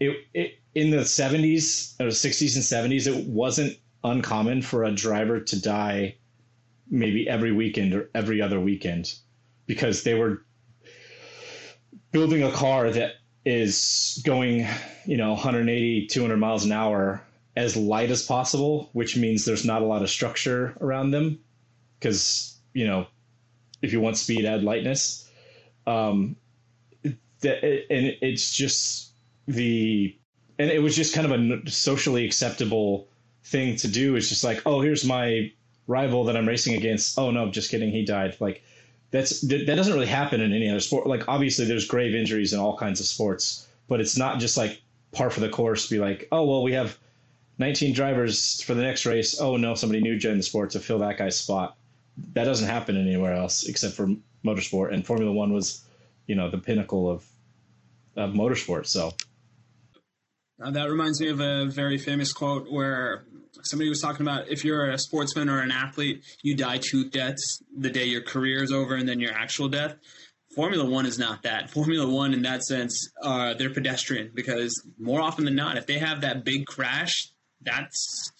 [0.00, 3.06] it, it in the 70s or 60s and 70s.
[3.06, 6.16] It wasn't uncommon for a driver to die
[6.90, 9.14] maybe every weekend or every other weekend
[9.66, 10.44] because they were
[12.10, 13.14] building a car that
[13.44, 14.66] is going,
[15.04, 17.22] you know, 180, 200 miles an hour
[17.56, 21.40] as light as possible, which means there's not a lot of structure around them.
[21.98, 23.06] Because, you know,
[23.80, 25.28] if you want speed, add lightness.
[25.86, 26.36] Um,
[27.40, 29.10] that, and it's just
[29.46, 30.16] the,
[30.58, 33.08] and it was just kind of a socially acceptable
[33.44, 34.16] thing to do.
[34.16, 35.52] It's just like, oh, here's my
[35.86, 37.18] rival that I'm racing against.
[37.18, 37.90] Oh, no, just kidding.
[37.90, 38.36] He died.
[38.40, 38.62] Like,
[39.12, 41.06] that's that doesn't really happen in any other sport.
[41.06, 44.82] Like obviously there's grave injuries in all kinds of sports, but it's not just like
[45.12, 45.86] par for the course.
[45.86, 46.98] Be like, oh well, we have
[47.58, 49.38] 19 drivers for the next race.
[49.40, 51.76] Oh no, somebody new joined the sport to fill that guy's spot.
[52.32, 54.08] That doesn't happen anywhere else except for
[54.44, 54.92] motorsport.
[54.92, 55.84] And Formula One was,
[56.26, 57.24] you know, the pinnacle of
[58.16, 58.86] of motorsport.
[58.86, 59.12] So.
[60.58, 63.24] That reminds me of a very famous quote where
[63.62, 67.62] somebody was talking about if you're a sportsman or an athlete, you die two deaths
[67.76, 69.96] the day your career is over and then your actual death.
[70.54, 71.70] Formula One is not that.
[71.70, 75.98] Formula One, in that sense, uh, they're pedestrian because more often than not, if they
[75.98, 77.30] have that big crash,
[77.62, 78.32] that's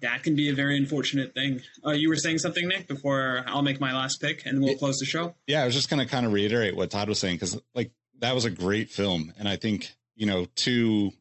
[0.00, 1.60] that can be a very unfortunate thing.
[1.84, 4.98] Uh, you were saying something, Nick, before I'll make my last pick and we'll close
[4.98, 5.34] the show.
[5.46, 7.90] Yeah, I was just going to kind of reiterate what Todd was saying because, like,
[8.18, 11.12] that was a great film, and I think you know to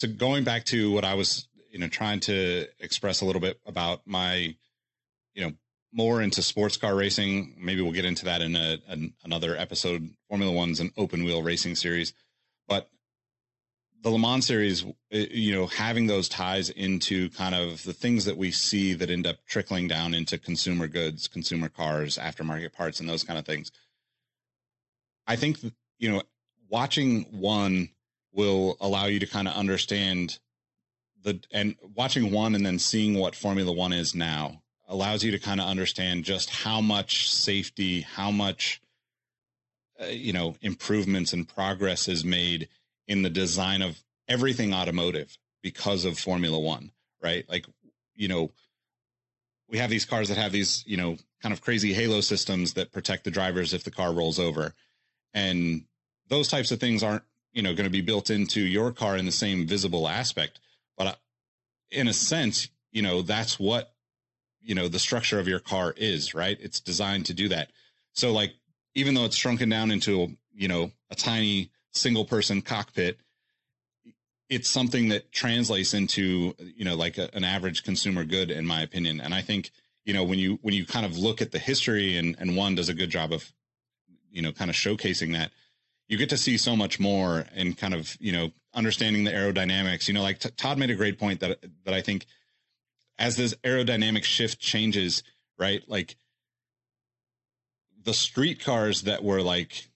[0.00, 3.58] to going back to what I was you know trying to express a little bit
[3.66, 4.54] about my
[5.34, 5.52] you know
[5.92, 7.54] more into sports car racing.
[7.58, 10.10] Maybe we'll get into that in a, an, another episode.
[10.28, 12.14] Formula One's an open wheel racing series,
[12.68, 12.88] but
[14.02, 18.24] the Le Mans series, eh, you know, having those ties into kind of the things
[18.24, 23.00] that we see that end up trickling down into consumer goods, consumer cars, aftermarket parts,
[23.00, 23.70] and those kind of things.
[25.26, 25.58] I think,
[25.98, 26.22] you know,
[26.68, 27.90] watching one
[28.32, 30.38] will allow you to kind of understand
[31.22, 35.38] the, and watching one and then seeing what Formula One is now allows you to
[35.38, 38.80] kind of understand just how much safety, how much,
[40.00, 42.68] uh, you know, improvements and progress is made
[43.06, 46.90] in the design of everything automotive because of Formula One,
[47.22, 47.44] right?
[47.48, 47.66] Like,
[48.14, 48.50] you know,
[49.68, 52.92] we have these cars that have these, you know, kind of crazy halo systems that
[52.92, 54.74] protect the drivers if the car rolls over.
[55.32, 55.84] And
[56.28, 59.24] those types of things aren't, you know, going to be built into your car in
[59.24, 60.60] the same visible aspect.
[60.96, 61.14] But uh,
[61.90, 63.92] in a sense, you know, that's what,
[64.60, 66.56] you know, the structure of your car is, right?
[66.60, 67.70] It's designed to do that.
[68.12, 68.52] So, like,
[68.94, 73.18] even though it's shrunken down into, you know, a tiny single person cockpit
[74.52, 78.82] it's something that translates into you know like a, an average consumer good in my
[78.82, 79.70] opinion and i think
[80.04, 82.74] you know when you when you kind of look at the history and and one
[82.74, 83.50] does a good job of
[84.30, 85.50] you know kind of showcasing that
[86.12, 90.06] you get to see so much more and kind of you know understanding the aerodynamics.
[90.06, 92.26] You know like T- todd made a great point that that i think
[93.18, 95.22] as this aerodynamic shift changes
[95.58, 96.16] right like
[98.04, 99.88] the street cars that were like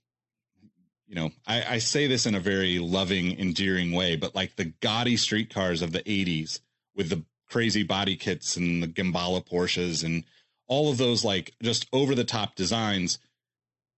[1.07, 4.73] you know, I, I, say this in a very loving, endearing way, but like the
[4.81, 6.59] gaudy street cars of the 80s
[6.97, 10.25] with the crazy body kits and the Gemballa Porsches and
[10.67, 13.21] all of those like just over the top designs,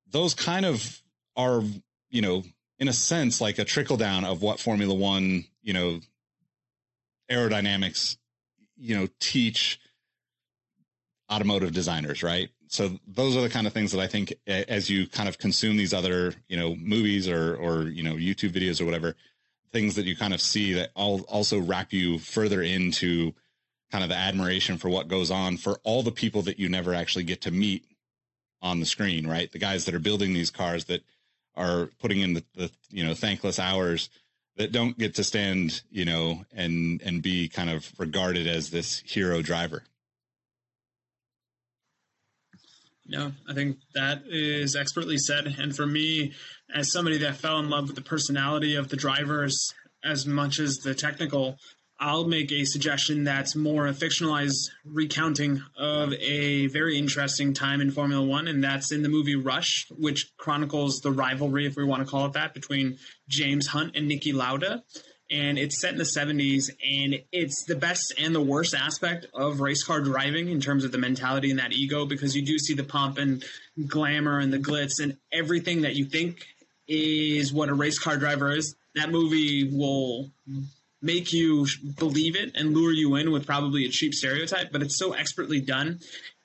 [0.07, 1.01] those kind of
[1.35, 1.62] are,
[2.11, 2.43] you know,
[2.79, 6.01] in a sense, like a trickle down of what Formula One, you know,
[7.31, 8.17] aerodynamics,
[8.77, 9.81] you know, teach
[11.31, 12.51] automotive designers, right?
[12.69, 15.77] so those are the kind of things that I think as you kind of consume
[15.77, 19.17] these other, you know, movies or, or, you know, YouTube videos or whatever,
[19.73, 23.33] things that you kind of see that all also wrap you further into
[23.91, 26.93] kind of the admiration for what goes on for all the people that you never
[26.93, 27.85] actually get to meet
[28.61, 29.51] on the screen, right?
[29.51, 31.03] The guys that are building these cars that
[31.59, 34.09] are putting in the, the you know, thankless hours
[34.57, 39.01] that don't get to stand, you know, and, and be kind of regarded as this
[39.01, 39.85] hero driver.
[43.07, 45.57] No, I think that is expertly said.
[45.59, 46.33] And for me,
[46.75, 49.73] as somebody that fell in love with the personality of the drivers
[50.05, 51.57] as much as the technical,
[52.01, 57.91] I'll make a suggestion that's more a fictionalized recounting of a very interesting time in
[57.91, 62.05] Formula One, and that's in the movie Rush, which chronicles the rivalry, if we want
[62.05, 64.85] to call it that, between James Hunt and Niki Lauda.
[65.31, 69.61] And it's set in the 70s and it's the best and the worst aspect of
[69.61, 72.73] race car driving in terms of the mentality and that ego because you do see
[72.73, 73.45] the pomp and
[73.87, 76.47] glamour and the glitz and everything that you think
[76.87, 78.75] is what a race car driver is.
[78.95, 80.31] That movie will
[81.01, 81.67] make you
[81.99, 85.61] believe it and lure you in with probably a cheap stereotype but it's so expertly
[85.61, 85.99] done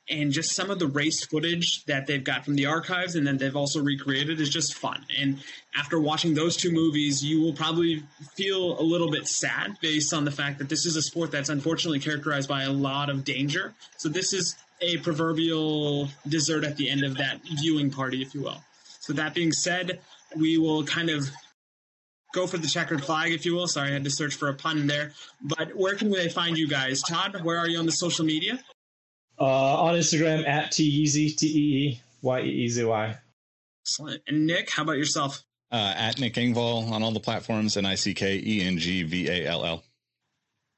[0.09, 3.37] and just some of the race footage that they've got from the archives and then
[3.37, 5.05] they've also recreated is just fun.
[5.17, 5.41] And
[5.75, 8.03] after watching those two movies, you will probably
[8.35, 11.49] feel a little bit sad based on the fact that this is a sport that's
[11.49, 13.73] unfortunately characterized by a lot of danger.
[13.97, 18.41] So this is a proverbial dessert at the end of that viewing party, if you
[18.41, 18.61] will.
[18.99, 20.01] So that being said,
[20.35, 21.29] we will kind of
[22.33, 23.67] go for the checkered flag, if you will.
[23.67, 25.13] Sorry, I had to search for a pun there.
[25.41, 27.01] But where can they find you guys?
[27.01, 28.59] Todd, where are you on the social media?
[29.39, 33.17] Uh, on Instagram at T Easy T E E Y E E Z Y.
[33.83, 34.21] Excellent.
[34.27, 35.43] And Nick, how about yourself?
[35.71, 38.77] Uh, at Nick Engvall on all the platforms, and N I C K E N
[38.77, 39.83] G V A L L.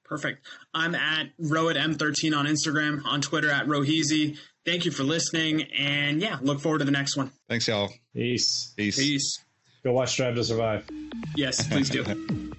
[0.06, 0.46] Perfect.
[0.74, 4.38] I'm at Rohit M13 on Instagram, on Twitter at Roheezy.
[4.64, 7.32] Thank you for listening, and yeah, look forward to the next one.
[7.50, 7.92] Thanks, y'all.
[8.14, 8.74] Peace.
[8.78, 8.98] Peace.
[8.98, 9.45] Peace.
[9.86, 10.84] Go watch Drive to Survive.
[11.36, 12.04] Yes, please do.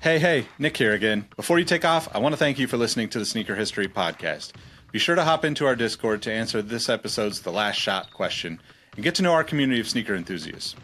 [0.00, 1.26] Hey, hey, Nick here again.
[1.34, 3.88] Before you take off, I want to thank you for listening to the Sneaker History
[3.88, 4.52] Podcast.
[4.92, 8.60] Be sure to hop into our Discord to answer this episode's The Last Shot question
[8.94, 10.76] and get to know our community of sneaker enthusiasts.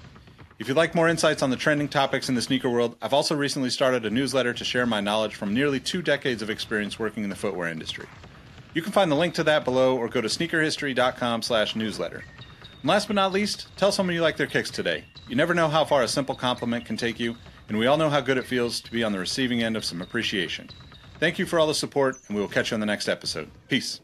[0.58, 3.36] If you'd like more insights on the trending topics in the sneaker world, I've also
[3.36, 7.22] recently started a newsletter to share my knowledge from nearly two decades of experience working
[7.22, 8.08] in the footwear industry.
[8.74, 12.24] You can find the link to that below or go to sneakerhistory.com slash newsletter.
[12.80, 15.04] And last but not least, tell someone you like their kicks today.
[15.28, 17.36] You never know how far a simple compliment can take you,
[17.68, 19.84] and we all know how good it feels to be on the receiving end of
[19.84, 20.68] some appreciation.
[21.20, 23.50] Thank you for all the support, and we will catch you on the next episode.
[23.68, 24.00] Peace.